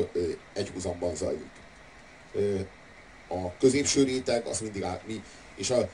egyhuzamban 0.52 1.14
zajlik. 1.14 1.50
A 3.28 3.56
középső 3.59 4.02
réteg, 4.02 4.46
az 4.46 4.61
mindig 4.61 4.83
át, 4.83 5.06
mi, 5.06 5.22
és 5.56 5.70
a, 5.70 5.88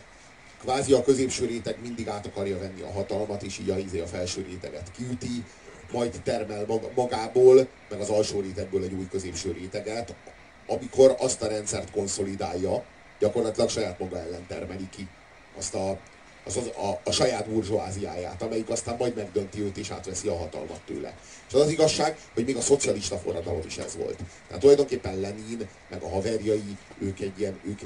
kvázi 0.60 0.92
a 0.92 1.02
középső 1.02 1.46
réteg 1.46 1.76
mindig 1.82 2.08
át 2.08 2.26
akarja 2.26 2.58
venni 2.58 2.80
a 2.80 2.92
hatalmat, 2.92 3.42
és 3.42 3.58
így 3.58 3.70
a, 3.70 3.78
izé 3.78 4.00
a 4.00 4.06
felső 4.06 4.42
réteget 4.48 4.90
kiüti, 4.96 5.44
majd 5.92 6.20
termel 6.24 6.66
magából, 6.94 7.68
meg 7.90 8.00
az 8.00 8.08
alsó 8.08 8.40
rétegből 8.40 8.82
egy 8.82 8.92
új 8.92 9.08
középső 9.10 9.52
réteget, 9.52 10.14
amikor 10.66 11.14
azt 11.18 11.42
a 11.42 11.48
rendszert 11.48 11.90
konszolidálja, 11.90 12.84
gyakorlatilag 13.18 13.68
saját 13.68 13.98
maga 13.98 14.18
ellen 14.18 14.46
termeli 14.46 14.88
ki 14.96 15.08
azt 15.56 15.74
a, 15.74 15.98
az, 16.44 16.56
az 16.56 16.66
a, 16.66 17.00
a 17.04 17.10
saját 17.10 17.48
burzsóáziáját, 17.48 18.42
amelyik 18.42 18.68
aztán 18.68 18.96
majd 18.98 19.14
megdönti 19.14 19.60
őt 19.60 19.76
és 19.76 19.90
átveszi 19.90 20.28
a 20.28 20.36
hatalmat 20.36 20.80
tőle. 20.86 21.16
És 21.48 21.54
az 21.54 21.60
az 21.60 21.70
igazság, 21.70 22.16
hogy 22.34 22.44
még 22.44 22.56
a 22.56 22.60
szocialista 22.60 23.18
forradalom 23.18 23.62
is 23.66 23.76
ez 23.76 23.96
volt. 23.96 24.18
Tehát 24.46 24.60
tulajdonképpen 24.60 25.20
Lenin, 25.20 25.68
meg 25.90 26.02
a 26.02 26.08
haverjai, 26.08 26.76
ők 26.98 27.20
egy 27.20 27.38
ilyen, 27.38 27.58
ők, 27.64 27.80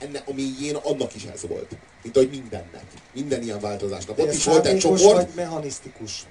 ennek 0.00 0.22
a 0.28 0.32
mélyén 0.32 0.74
annak 0.74 1.14
is 1.14 1.24
ez 1.24 1.46
volt. 1.48 1.76
Mint 2.02 2.16
ahogy 2.16 2.30
mindennek. 2.30 2.84
Minden 3.14 3.42
ilyen 3.42 3.60
változásnak. 3.60 4.18
Ott 4.18 4.32
is 4.32 4.44
volt 4.44 4.66
egy 4.66 4.78
csoport, 4.78 5.16
vagy 5.16 5.28
mechanisztikus? 5.34 6.26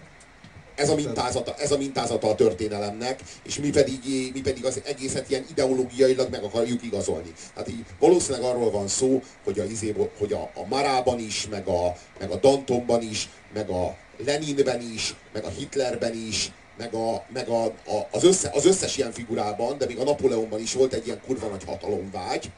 ez 0.79 0.89
a 0.89 0.95
mintázata, 0.95 1.55
ez 1.55 1.71
a 1.71 1.77
mintázata 1.77 2.27
a 2.27 2.35
történelemnek, 2.35 3.19
és 3.43 3.59
mi 3.59 3.69
pedig, 3.69 3.99
mi 4.33 4.41
pedig 4.41 4.65
az 4.65 4.81
egészet 4.85 5.29
ilyen 5.29 5.45
ideológiailag 5.49 6.29
meg 6.29 6.43
akarjuk 6.43 6.83
igazolni. 6.83 7.33
Hát 7.55 7.67
így 7.67 7.85
valószínűleg 7.99 8.49
arról 8.49 8.71
van 8.71 8.87
szó, 8.87 9.21
hogy 9.43 9.59
a, 9.59 9.63
izéból, 9.63 10.11
hogy 10.17 10.33
a, 10.33 10.41
a 10.41 10.67
Marában 10.67 11.19
is, 11.19 11.47
meg 11.47 11.67
a, 11.67 11.95
meg 12.19 12.31
a 12.31 12.35
Dantonban 12.35 13.01
is, 13.01 13.29
meg 13.53 13.69
a 13.69 13.97
Leninben 14.25 14.81
is, 14.93 15.15
meg 15.33 15.43
a 15.43 15.49
Hitlerben 15.49 16.13
is, 16.13 16.51
meg, 16.77 16.93
a, 16.93 17.25
meg 17.33 17.49
a, 17.49 17.63
a, 17.65 18.07
az, 18.11 18.23
össze, 18.23 18.49
az 18.53 18.65
összes 18.65 18.97
ilyen 18.97 19.11
figurában, 19.11 19.77
de 19.77 19.85
még 19.85 19.99
a 19.99 20.03
Napóleonban 20.03 20.59
is 20.59 20.73
volt 20.73 20.93
egy 20.93 21.05
ilyen 21.05 21.21
kurva 21.25 21.47
nagy 21.47 21.63
hatalomvágy, 21.63 22.51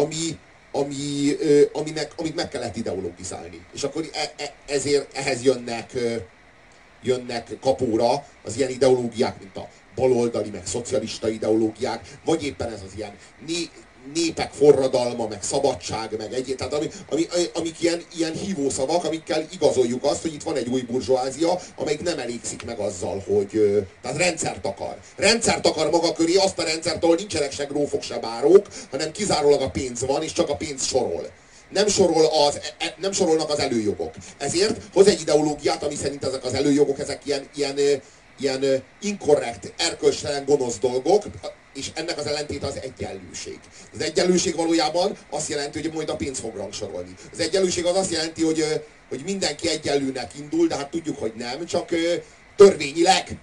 ami, 0.00 0.38
ami, 0.72 1.36
aminek, 1.72 2.12
amit 2.16 2.34
meg 2.34 2.48
kellett 2.48 2.76
ideologizálni. 2.76 3.64
És 3.74 3.82
akkor 3.82 4.08
e, 4.12 4.32
e, 4.36 4.54
ezért 4.66 5.16
ehhez 5.16 5.42
jönnek, 5.42 5.92
jönnek 7.02 7.48
kapóra 7.60 8.26
az 8.44 8.56
ilyen 8.56 8.70
ideológiák, 8.70 9.38
mint 9.38 9.56
a 9.56 9.68
baloldali, 9.94 10.50
meg 10.50 10.66
szocialista 10.66 11.28
ideológiák, 11.28 12.18
vagy 12.24 12.44
éppen 12.44 12.72
ez 12.72 12.82
az 12.86 12.92
ilyen 12.96 13.12
né, 13.46 13.68
népek 14.14 14.52
forradalma, 14.52 15.26
meg 15.26 15.42
szabadság, 15.42 16.16
meg 16.18 16.32
egyéb, 16.32 16.56
tehát 16.56 16.74
ami, 16.74 16.90
ami, 17.10 17.26
amik 17.54 17.80
ilyen, 17.80 18.02
ilyen 18.16 18.32
hívószavak, 18.32 19.04
amikkel 19.04 19.46
igazoljuk 19.52 20.04
azt, 20.04 20.22
hogy 20.22 20.34
itt 20.34 20.42
van 20.42 20.56
egy 20.56 20.68
új 20.68 20.80
burzsóázia, 20.80 21.60
amelyik 21.76 22.02
nem 22.02 22.18
elégszik 22.18 22.64
meg 22.64 22.78
azzal, 22.78 23.24
hogy 23.26 23.84
tehát 24.02 24.16
rendszert 24.16 24.66
akar. 24.66 24.96
Rendszert 25.16 25.66
akar 25.66 25.90
maga 25.90 26.12
köré, 26.12 26.34
azt 26.34 26.58
a 26.58 26.64
rendszert, 26.64 27.04
ahol 27.04 27.14
nincsenek 27.14 27.52
se 27.52 27.64
grófok, 27.64 28.02
se 28.02 28.18
bárók, 28.18 28.66
hanem 28.90 29.12
kizárólag 29.12 29.60
a 29.60 29.70
pénz 29.70 30.06
van, 30.06 30.22
és 30.22 30.32
csak 30.32 30.48
a 30.48 30.56
pénz 30.56 30.84
sorol 30.86 31.30
nem, 31.70 31.88
sorol 31.88 32.26
az, 32.46 32.60
e- 32.78 32.94
nem 33.00 33.12
sorolnak 33.12 33.50
az 33.50 33.58
előjogok. 33.58 34.14
Ezért 34.38 34.80
hoz 34.92 35.06
egy 35.06 35.20
ideológiát, 35.20 35.82
ami 35.82 35.94
szerint 35.94 36.24
ezek 36.24 36.44
az 36.44 36.54
előjogok, 36.54 36.98
ezek 36.98 37.20
ilyen, 37.24 37.48
ilyen, 37.54 37.78
ilyen 38.40 38.62
ö, 38.62 38.76
inkorrekt, 39.00 39.72
erkölcstelen, 39.76 40.44
gonosz 40.44 40.78
dolgok, 40.78 41.24
és 41.74 41.90
ennek 41.94 42.18
az 42.18 42.26
ellentéte 42.26 42.66
az 42.66 42.78
egyenlőség. 42.82 43.58
Az 43.94 44.00
egyenlőség 44.00 44.56
valójában 44.56 45.16
azt 45.30 45.48
jelenti, 45.48 45.80
hogy 45.80 45.92
majd 45.92 46.08
a 46.08 46.16
pénz 46.16 46.38
fog 46.38 46.56
rangsorolni. 46.56 47.14
Az 47.32 47.40
egyenlőség 47.40 47.84
az 47.84 47.96
azt 47.96 48.10
jelenti, 48.10 48.42
hogy, 48.42 48.82
hogy 49.08 49.22
mindenki 49.24 49.68
egyenlőnek 49.68 50.30
indul, 50.38 50.66
de 50.66 50.76
hát 50.76 50.90
tudjuk, 50.90 51.18
hogy 51.18 51.32
nem, 51.36 51.66
csak 51.66 51.88
törvényileg. 52.56 53.38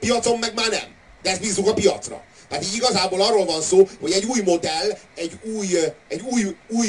Piacon 0.00 0.38
meg 0.38 0.54
már 0.54 0.70
nem. 0.70 0.96
De 1.22 1.30
ezt 1.30 1.40
bízunk 1.40 1.68
a 1.68 1.74
piacra. 1.74 2.24
Tehát 2.48 2.64
így 2.64 2.74
igazából 2.74 3.22
arról 3.22 3.44
van 3.44 3.60
szó, 3.60 3.88
hogy 4.00 4.12
egy 4.12 4.24
új 4.24 4.40
modell, 4.40 4.98
egy 5.14 5.32
új, 5.42 5.76
egy 6.08 6.22
új, 6.30 6.56
új 6.68 6.88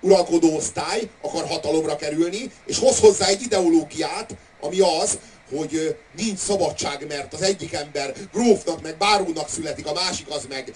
uralkodó 0.00 0.56
osztály 0.56 1.08
akar 1.22 1.46
hatalomra 1.46 1.96
kerülni, 1.96 2.50
és 2.66 2.78
hoz 2.78 2.98
hozzá 2.98 3.26
egy 3.26 3.42
ideológiát, 3.42 4.34
ami 4.60 4.78
az, 4.80 5.18
hogy 5.56 5.96
nincs 6.16 6.38
szabadság, 6.38 7.06
mert 7.08 7.34
az 7.34 7.42
egyik 7.42 7.72
ember 7.72 8.14
grófnak, 8.32 8.82
meg 8.82 8.96
bárónak 8.98 9.48
születik, 9.48 9.86
a 9.86 9.92
másik 9.92 10.26
az 10.28 10.46
meg 10.48 10.72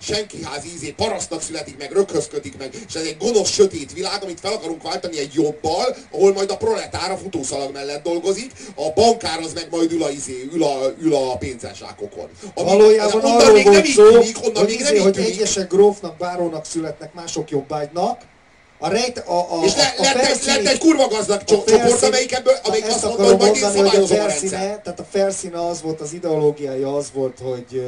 senkiház 0.00 0.64
ízé, 0.74 0.90
parasztnak 0.90 1.42
születik, 1.42 1.78
meg 1.78 1.92
röghöz 1.92 2.28
kötik 2.28 2.58
meg, 2.58 2.74
és 2.88 2.94
ez 2.94 3.04
egy 3.04 3.16
gonosz, 3.18 3.50
sötét 3.50 3.92
világ, 3.92 4.22
amit 4.22 4.40
fel 4.40 4.52
akarunk 4.52 4.82
váltani 4.82 5.18
egy 5.18 5.34
jobbal, 5.34 5.96
ahol 6.10 6.32
majd 6.32 6.50
a 6.50 6.56
proletár 6.56 7.10
a 7.10 7.16
futószalag 7.16 7.72
mellett 7.72 8.02
dolgozik, 8.02 8.52
a 8.74 8.92
bankár 8.94 9.38
az 9.38 9.52
meg 9.52 9.66
majd 9.70 9.92
ül 9.92 10.02
a, 10.02 10.10
izé, 10.10 10.48
ül 10.52 10.62
a, 10.62 10.94
ül 11.00 11.14
a 11.14 11.36
pénzeslákokon. 11.36 12.28
Ami- 12.54 12.68
Valójában 12.68 13.20
arról 13.20 13.62
volt 13.62 13.86
szó, 13.86 14.10
tűnik, 14.10 14.36
onnan 14.46 14.64
hogy, 14.64 14.72
izé, 14.72 14.98
hogy 14.98 15.18
egyesek 15.18 15.68
grófnak, 15.68 16.16
bárónak 16.16 16.64
születnek, 16.64 17.14
mások 17.14 17.50
jobbágynak. 17.50 18.20
A 18.82 18.88
rejt, 18.88 19.18
a, 19.18 19.38
a, 19.38 19.64
És 19.64 19.74
le, 19.76 19.94
a 19.98 20.02
lett, 20.02 20.14
egy, 20.14 20.26
felszíni- 20.26 20.62
lett 20.62 20.72
egy 20.72 20.78
kurva 20.78 21.06
gazdag 21.08 21.40
a 21.40 21.44
cso- 21.44 21.66
csoport, 21.66 21.80
felszín- 21.88 22.02
amelyik 22.08 22.32
ebből, 22.32 22.54
amelyik 22.64 22.86
azt 22.86 23.04
mondta, 23.04 23.24
hogy 23.24 23.36
majd 23.36 23.60
mondani, 23.60 23.88
hogy 23.88 23.98
a 23.98 24.02
a 24.02 24.06
felszíne, 24.06 24.26
rendszer. 24.56 24.80
tehát 24.82 25.00
a 25.00 25.06
felszíne 25.10 25.66
az 25.66 25.82
volt, 25.82 26.00
az 26.00 26.12
ideológiája 26.12 26.96
az 26.96 27.06
volt, 27.14 27.38
hogy 27.42 27.82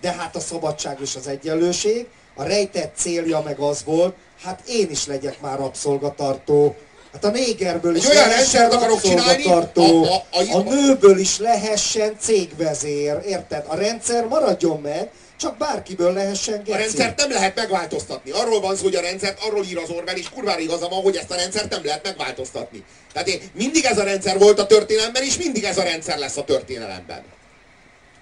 de 0.00 0.12
hát 0.18 0.36
a 0.36 0.40
szabadság 0.40 0.98
és 1.02 1.14
az 1.16 1.26
egyenlőség, 1.26 2.06
a 2.34 2.42
rejtett 2.42 2.92
célja 2.96 3.40
meg 3.44 3.58
az 3.58 3.82
volt, 3.84 4.14
hát 4.42 4.60
én 4.68 4.90
is 4.90 5.06
legyek 5.06 5.40
már 5.40 5.58
rabszolgatartó, 5.58 6.74
Hát 7.12 7.24
a 7.24 7.28
négerből 7.30 7.94
Egy 7.94 8.02
is 8.02 8.08
olyan 8.08 8.28
lehessen 8.28 8.60
rendszert 8.60 8.72
akarok 8.82 9.00
csinálni, 9.00 9.44
a- 9.44 9.70
a- 9.74 10.24
a- 10.30 10.56
a 10.56 10.62
nőből 10.62 11.18
is 11.18 11.38
lehessen 11.38 12.16
cégvezér, 12.20 13.18
érted? 13.26 13.64
A 13.68 13.74
rendszer 13.76 14.24
maradjon 14.26 14.80
meg, 14.80 15.10
csak 15.36 15.56
bárkiből 15.56 16.12
lehessen 16.12 16.54
A 16.54 16.62
geci. 16.62 16.78
rendszert 16.78 17.18
nem 17.18 17.30
lehet 17.30 17.56
megváltoztatni. 17.56 18.30
Arról 18.30 18.60
van 18.60 18.76
szó, 18.76 18.82
hogy 18.82 18.94
a 18.94 19.00
rendszert, 19.00 19.40
arról 19.40 19.64
ír 19.64 19.78
az 19.78 19.90
Orwell, 19.90 20.16
és 20.16 20.28
kurvára 20.28 20.60
igaza 20.60 20.88
van, 20.88 21.02
hogy 21.02 21.16
ezt 21.16 21.30
a 21.30 21.34
rendszert 21.34 21.70
nem 21.70 21.84
lehet 21.84 22.02
megváltoztatni. 22.02 22.84
Tehát 23.12 23.28
én, 23.28 23.40
mindig 23.52 23.84
ez 23.84 23.98
a 23.98 24.04
rendszer 24.04 24.38
volt 24.38 24.58
a 24.58 24.66
történelemben, 24.66 25.22
és 25.22 25.36
mindig 25.36 25.64
ez 25.64 25.78
a 25.78 25.82
rendszer 25.82 26.18
lesz 26.18 26.36
a 26.36 26.44
történelemben. 26.44 27.22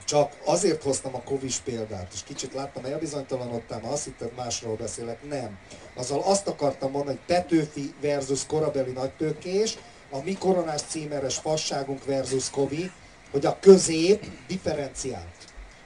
Csak 0.07 0.33
azért 0.45 0.83
hoztam 0.83 1.15
a 1.15 1.23
kovis 1.23 1.57
példát, 1.57 2.11
és 2.15 2.21
kicsit 2.27 2.55
láttam, 2.55 2.85
elbizonytalanodtál, 2.85 3.81
mert 3.81 3.93
azt 3.93 4.05
hitted 4.05 4.31
másról 4.37 4.77
beszélek. 4.77 5.29
Nem. 5.29 5.59
Azzal 5.95 6.21
azt 6.21 6.47
akartam 6.47 6.91
mondani, 6.91 7.17
hogy 7.17 7.37
Petőfi 7.37 7.95
versus 8.01 8.47
korabeli 8.47 8.91
nagytőkés, 8.91 9.79
a 10.11 10.23
mi 10.25 10.37
koronás 10.39 10.81
címeres 10.89 11.35
fasságunk 11.35 12.05
versus 12.05 12.51
Kovi, 12.51 12.91
hogy 13.31 13.47
a 13.47 13.59
közép 13.61 14.25
differenciált. 14.49 15.44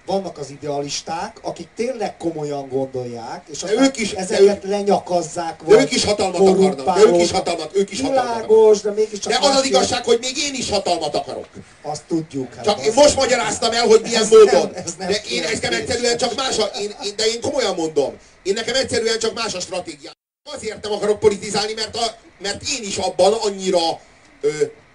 Vannak 0.09 0.39
az 0.39 0.51
idealisták, 0.51 1.37
akik 1.43 1.69
tényleg 1.77 2.17
komolyan 2.17 2.69
gondolják, 2.69 3.43
és 3.51 3.63
aztán 3.63 3.83
ők 3.85 3.97
is- 3.99 4.13
ezeket 4.13 4.65
lenyakazzák. 4.65 5.63
De 5.63 5.75
vagy 5.75 5.83
ők 5.83 5.93
is 5.93 6.05
hatalmat 6.05 6.41
akarnak, 6.41 6.99
ők 7.07 7.21
is 7.23 7.31
hatalmat, 7.31 7.77
ők 7.77 7.91
is 7.91 8.01
hatalmat 8.01 8.25
akarnak. 8.29 8.47
Világos, 8.49 8.81
de 8.81 8.91
mégiscsak 8.91 9.33
De 9.33 9.39
az 9.49 9.57
az 9.57 9.65
igazság, 9.65 10.05
hogy 10.05 10.19
még 10.21 10.37
én 10.37 10.55
is 10.55 10.71
hatalmat 10.71 11.15
akarok. 11.15 11.47
Azt 11.83 12.03
tudjuk. 12.09 12.55
Hát 12.55 12.65
Csak 12.65 12.85
én 12.85 12.93
most 12.95 13.17
magyaráztam 13.17 13.73
el, 13.73 13.87
hogy 13.87 14.01
milyen 14.03 14.23
Ez 14.23 14.29
módon. 14.31 14.71
nem- 14.73 14.83
ez 14.85 14.95
nem 14.99 15.09
De 15.09 15.21
én 15.31 15.43
nekem 15.43 15.73
egyszerűen 15.73 16.17
csak 16.17 16.35
más 16.37 16.59
a, 16.59 16.65
én, 16.65 16.95
én, 17.05 17.13
de 17.17 17.27
én 17.27 17.41
komolyan 17.41 17.75
mondom. 17.75 18.15
Én 18.43 18.53
nekem 18.55 18.75
egyszerűen 18.75 19.19
csak 19.19 19.35
más 19.35 19.55
a 19.55 19.61
stratégia. 19.61 20.11
Azért 20.55 20.83
nem 20.83 20.93
akarok 20.93 21.19
politizálni, 21.19 21.73
mert, 21.73 21.97
a, 21.97 22.17
mert 22.39 22.63
én 22.79 22.83
is 22.83 22.97
abban 22.97 23.33
annyira, 23.33 24.01
ö, 24.41 24.49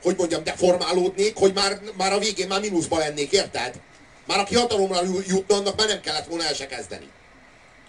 hogy 0.04 0.16
mondjam, 0.18 0.44
deformálódnék, 0.44 1.38
hogy 1.38 1.54
már, 1.54 1.80
már 1.98 2.14
a 2.14 2.18
végén 2.20 2.48
már 2.48 2.60
mínuszba 2.60 2.98
lennék, 2.98 3.32
érted? 3.32 3.74
Már 4.28 4.40
aki 4.40 4.56
hatalomra 4.56 5.04
ju- 5.04 5.28
jutna, 5.28 5.56
annak 5.56 5.76
már 5.78 5.88
nem 5.88 6.02
kellett 6.02 6.26
volna 6.28 6.44
el 6.44 6.54
se 6.54 6.66
kezdeni. 6.66 7.10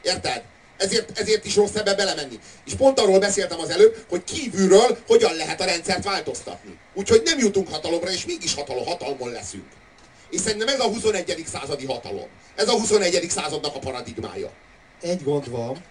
Érted? 0.03 0.43
Ezért, 0.77 1.19
ezért 1.19 1.45
is 1.45 1.57
rossz 1.57 1.75
ebbe 1.75 1.95
belemenni. 1.95 2.39
És 2.67 2.75
pont 2.75 3.01
arról 3.01 3.19
beszéltem 3.19 3.61
az 3.61 3.71
előbb, 3.71 4.05
hogy 4.09 4.25
kívülről 4.25 4.99
hogyan 5.07 5.35
lehet 5.35 5.61
a 5.61 5.65
rendszert 5.65 6.05
változtatni. 6.05 6.79
Úgyhogy 6.95 7.23
nem 7.25 7.39
jutunk 7.39 7.69
hatalomra, 7.69 8.11
és 8.11 8.25
mégis 8.25 8.55
hatalom, 8.55 8.85
hatalmon 8.85 9.31
leszünk. 9.31 9.67
És 10.31 10.41
szerintem 10.41 10.69
ez 10.69 10.81
a 10.81 10.85
21. 10.85 11.45
századi 11.53 11.87
hatalom. 11.87 12.27
Ez 12.55 12.69
a 12.69 12.73
21. 12.79 13.27
századnak 13.31 13.75
a 13.75 13.79
paradigmája. 13.79 14.51
egy 15.01 15.23
gond 15.23 15.51
van, 15.51 15.85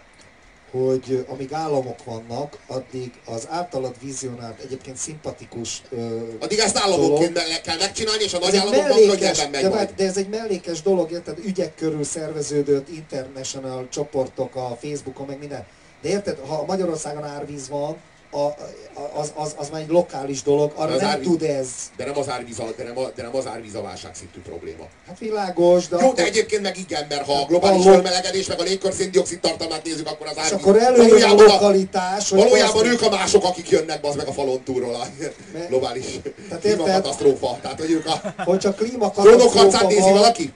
hogy 0.81 1.25
amíg 1.29 1.53
államok 1.53 2.03
vannak, 2.03 2.57
addig 2.67 3.11
az 3.25 3.47
általad 3.49 3.95
vizionált, 4.01 4.59
egyébként 4.59 4.97
szimpatikus 4.97 5.81
ö, 5.89 6.17
Addig 6.39 6.59
ezt 6.59 6.73
dolog. 6.73 6.89
államokként 6.89 7.33
me- 7.33 7.61
kell 7.61 7.77
megcsinálni, 7.77 8.23
és 8.23 8.33
a 8.33 8.39
nagy 8.39 8.55
államokban 8.55 8.97
könnyebben 9.07 9.49
megy 9.49 9.61
de, 9.61 9.69
majd. 9.69 9.93
de 9.95 10.05
ez 10.05 10.17
egy 10.17 10.29
mellékes 10.29 10.81
dolog, 10.81 11.11
érted? 11.11 11.37
Ügyek 11.45 11.75
körül 11.75 12.03
szerveződött 12.03 12.89
international 12.89 13.87
csoportok 13.89 14.55
a 14.55 14.77
Facebookon, 14.81 15.25
meg 15.27 15.39
minden. 15.39 15.65
De 16.01 16.09
érted, 16.09 16.37
ha 16.47 16.63
Magyarországon 16.67 17.23
árvíz 17.23 17.69
van, 17.69 17.97
a, 18.33 18.37
a- 18.39 19.19
az, 19.19 19.31
az, 19.35 19.55
az 19.57 19.69
már 19.69 19.81
egy 19.81 19.87
lokális 19.89 20.41
dolog, 20.43 20.71
arra 20.75 20.95
nem 20.95 21.05
árvíz- 21.09 21.27
tud 21.29 21.41
ez. 21.43 21.67
De 21.97 22.05
nem 22.05 22.17
az 22.17 22.29
árvíz 22.29 22.59
a, 22.59 22.65
de 22.77 22.83
nem, 22.83 22.97
a, 22.97 23.11
de 23.15 23.21
nem 23.23 23.35
az 23.35 23.47
árvíz 23.47 23.75
a 23.75 23.81
válságszintű 23.81 24.39
probléma. 24.41 24.83
Hát 25.07 25.19
világos, 25.19 25.87
de 25.87 25.95
Jó, 25.99 26.03
akkor, 26.03 26.15
de 26.15 26.23
egyébként 26.23 26.61
meg 26.61 26.77
igen, 26.77 27.05
mert 27.09 27.25
ha 27.25 27.33
a 27.33 27.45
globális 27.45 27.83
Hallom. 27.83 28.01
felmelegedés, 28.01 28.45
meg 28.47 28.59
a 28.59 28.63
légkör 28.63 28.93
széndiokszid 28.93 29.39
tartalmát 29.39 29.83
nézzük, 29.83 30.07
akkor 30.07 30.27
az 30.27 30.33
és 30.35 30.41
árvíz. 30.41 30.59
akkor 30.59 30.77
előjön 30.81 31.05
a 31.05 31.07
valójában, 31.09 31.49
a, 31.49 31.51
lokalitás, 31.53 32.29
hogy 32.29 32.39
valójában 32.39 32.85
ők 32.85 33.01
a 33.01 33.09
mások, 33.09 33.43
akik 33.43 33.69
jönnek 33.69 34.05
az 34.05 34.15
meg 34.15 34.27
a 34.27 34.31
falon 34.31 34.63
túlról 34.63 34.95
a 34.95 35.05
Me- 35.53 35.67
globális 35.67 36.05
Tehát 36.49 36.63
klímakatasztrófa. 36.63 37.57
Tehát, 37.61 37.79
hogy 37.79 37.91
ők 37.91 38.05
a 38.05 38.33
Hogyha 38.37 38.73
klímakatasztrófa 38.73 39.57
harcát 39.59 39.87
nézi 39.87 39.99
van, 40.01 40.13
valaki? 40.13 40.53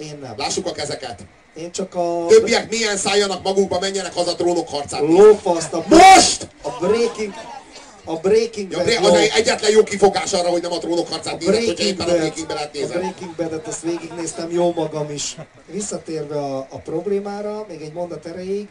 én 0.00 0.18
nem. 0.22 0.34
Lássuk 0.36 0.66
a 0.66 0.72
kezeket. 0.72 1.20
Én 1.56 1.70
csak 1.72 1.94
a 1.94 2.24
Többiek 2.28 2.70
milyen 2.70 2.96
szálljanak 2.96 3.42
magukba, 3.42 3.78
menjenek 3.78 4.14
haza 4.14 4.32
drónok 4.32 4.68
harcát. 4.68 5.00
lófaszt, 5.00 5.72
a, 5.72 5.84
Most! 5.88 6.48
a 6.62 6.68
breaking, 6.86 7.32
a 8.04 8.16
breaking 8.16 8.70
Ja, 8.72 8.78
Bad 8.78 9.02
ló- 9.02 9.08
az 9.08 9.14
egy- 9.18 9.30
egyetlen 9.34 9.70
jó 9.70 9.82
kifogás 9.82 10.32
arra, 10.32 10.48
hogy 10.48 10.62
nem 10.62 10.72
a 10.72 10.78
trónok 10.78 11.08
harcát 11.08 11.34
A 11.34 11.36
nézed, 11.36 11.64
hogyha 11.66 11.84
éppen 11.84 12.08
a 12.08 12.12
Breaking 12.12 12.46
Bad-et 12.46 12.64
a 12.64 12.70
nézed. 12.72 12.98
Breaking 12.98 13.34
Bad-et 13.36 13.66
azt 13.66 13.82
végignéztem 13.82 14.50
jó 14.50 14.72
magam 14.72 15.10
is. 15.10 15.36
Visszatérve 15.72 16.36
a, 16.38 16.58
a 16.58 16.78
problémára, 16.84 17.66
még 17.68 17.80
egy 17.80 17.92
mondat 17.92 18.26
erejéig, 18.26 18.68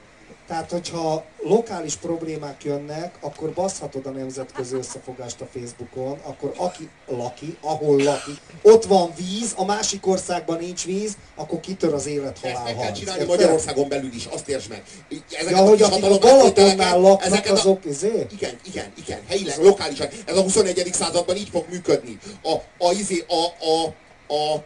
tehát 0.48 0.72
hogyha 0.72 1.26
lokális 1.44 1.96
problémák 1.96 2.64
jönnek, 2.64 3.16
akkor 3.22 3.54
baszhatod 3.54 4.06
a 4.06 4.10
nemzetközi 4.10 4.76
összefogást 4.76 5.42
a 5.42 5.48
Facebookon, 5.54 6.20
akkor 6.24 6.54
aki 6.58 6.90
laki, 7.08 7.58
ahol 7.62 8.04
lakik, 8.04 8.40
ott 8.62 8.86
van 8.86 9.14
víz, 9.16 9.54
a 9.56 9.66
másik 9.66 10.08
országban 10.08 10.58
nincs 10.58 10.86
víz, 10.86 11.18
akkor 11.36 11.60
kitör 11.60 11.94
az 11.94 12.06
élet 12.06 12.32
Ezt 12.36 12.44
meg 12.44 12.56
halál 12.56 12.76
kell 12.76 12.92
csinálni 12.92 13.22
Érted? 13.22 13.36
Magyarországon 13.36 13.90
belül 13.90 14.14
is, 14.14 14.26
azt 14.26 14.48
értsd 14.50 14.70
meg. 14.70 14.84
Ezeket 15.32 15.50
Ja, 15.58 15.66
hogy 15.66 15.82
akik 15.82 16.04
a 16.04 16.18
Balatonnál 16.18 17.00
laknak, 17.00 17.26
ezeket 17.26 17.52
a- 17.52 17.54
azok 17.54 17.86
izé? 17.86 18.28
Igen, 18.32 18.60
igen, 18.66 18.92
igen, 18.98 19.20
helyileg, 19.28 19.58
lokálisan. 19.58 20.08
Ez 20.26 20.38
a 20.38 20.42
21. 20.42 20.90
században 20.94 21.36
így 21.36 21.50
fog 21.50 21.66
működni. 21.70 22.20
A, 22.44 22.86
a, 22.86 22.92
izé, 22.92 23.26
a, 23.28 23.66
a, 23.66 23.86
a, 24.34 24.56
ö, 24.56 24.60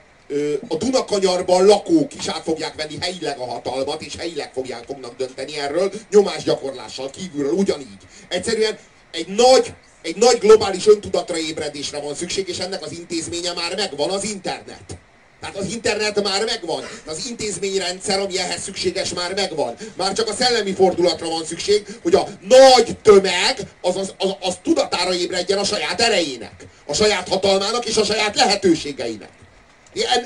a 0.68 0.76
Dunakanyarban 0.76 1.66
lakók 1.66 2.16
is 2.16 2.28
át 2.28 2.44
fogják 2.44 2.76
venni 2.76 2.98
helyileg 3.00 3.40
a 3.40 3.46
hatalmat, 3.46 4.02
és 4.02 4.16
helyileg 4.16 4.52
fogják, 4.54 4.84
fognak 4.86 5.16
dönteni 5.18 5.60
erről, 5.60 5.92
nyomásgyakorlással 6.10 7.10
kívülről, 7.10 7.52
ugyanígy. 7.52 7.98
Egyszerűen 8.30 8.78
egy 9.12 9.28
nagy, 9.28 9.74
egy 10.02 10.16
nagy 10.16 10.38
globális 10.38 10.88
öntudatra 10.88 11.38
ébredésre 11.38 12.00
van 12.00 12.16
szükség, 12.16 12.48
és 12.48 12.58
ennek 12.58 12.84
az 12.84 12.92
intézménye 12.92 13.54
már 13.54 13.76
megvan, 13.76 14.10
az 14.10 14.24
internet. 14.24 14.98
Tehát 15.40 15.58
az 15.58 15.72
internet 15.72 16.24
már 16.24 16.46
megvan, 16.46 16.84
az 17.06 17.26
intézményrendszer, 17.28 18.20
ami 18.20 18.40
ehhez 18.40 18.62
szükséges, 18.62 19.14
már 19.14 19.34
megvan. 19.34 19.76
Már 19.96 20.14
csak 20.14 20.28
a 20.28 20.34
szellemi 20.34 20.74
fordulatra 20.74 21.30
van 21.30 21.46
szükség, 21.46 21.86
hogy 22.02 22.16
a 22.16 22.28
nagy 22.48 22.98
tömeg 23.02 23.60
az, 23.82 23.96
az, 23.96 24.14
az, 24.18 24.36
az 24.42 24.58
tudatára 24.64 25.14
ébredjen 25.14 25.58
a 25.58 25.64
saját 25.64 26.02
erejének, 26.02 26.66
a 26.86 26.94
saját 26.94 27.28
hatalmának 27.28 27.86
és 27.86 27.98
a 27.98 28.04
saját 28.04 28.36
lehetőségeinek. 28.36 29.41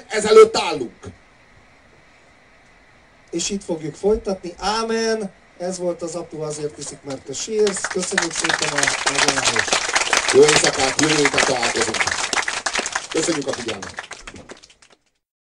Ezelőtt 0.08 0.58
állunk. 0.58 0.94
És 3.32 3.50
itt 3.50 3.64
fogjuk 3.64 3.96
folytatni. 3.96 4.54
Ámen! 4.58 5.32
Ez 5.58 5.78
volt 5.78 6.02
az 6.02 6.16
apu, 6.16 6.42
azért 6.42 6.78
iszik, 6.78 6.98
mert 7.04 7.22
te 7.22 7.34
sírsz. 7.34 7.82
Köszönjük 7.82 8.34
szépen 8.34 8.70
a 8.72 9.10
megjelenést. 9.12 9.70
Jó 10.34 10.42
éjszakát, 10.42 11.02
jövő 11.02 11.16
héten 11.16 11.46
találkozunk. 11.46 12.04
Köszönjük 13.10 13.48
a 13.48 13.52
figyelmet! 13.52 14.15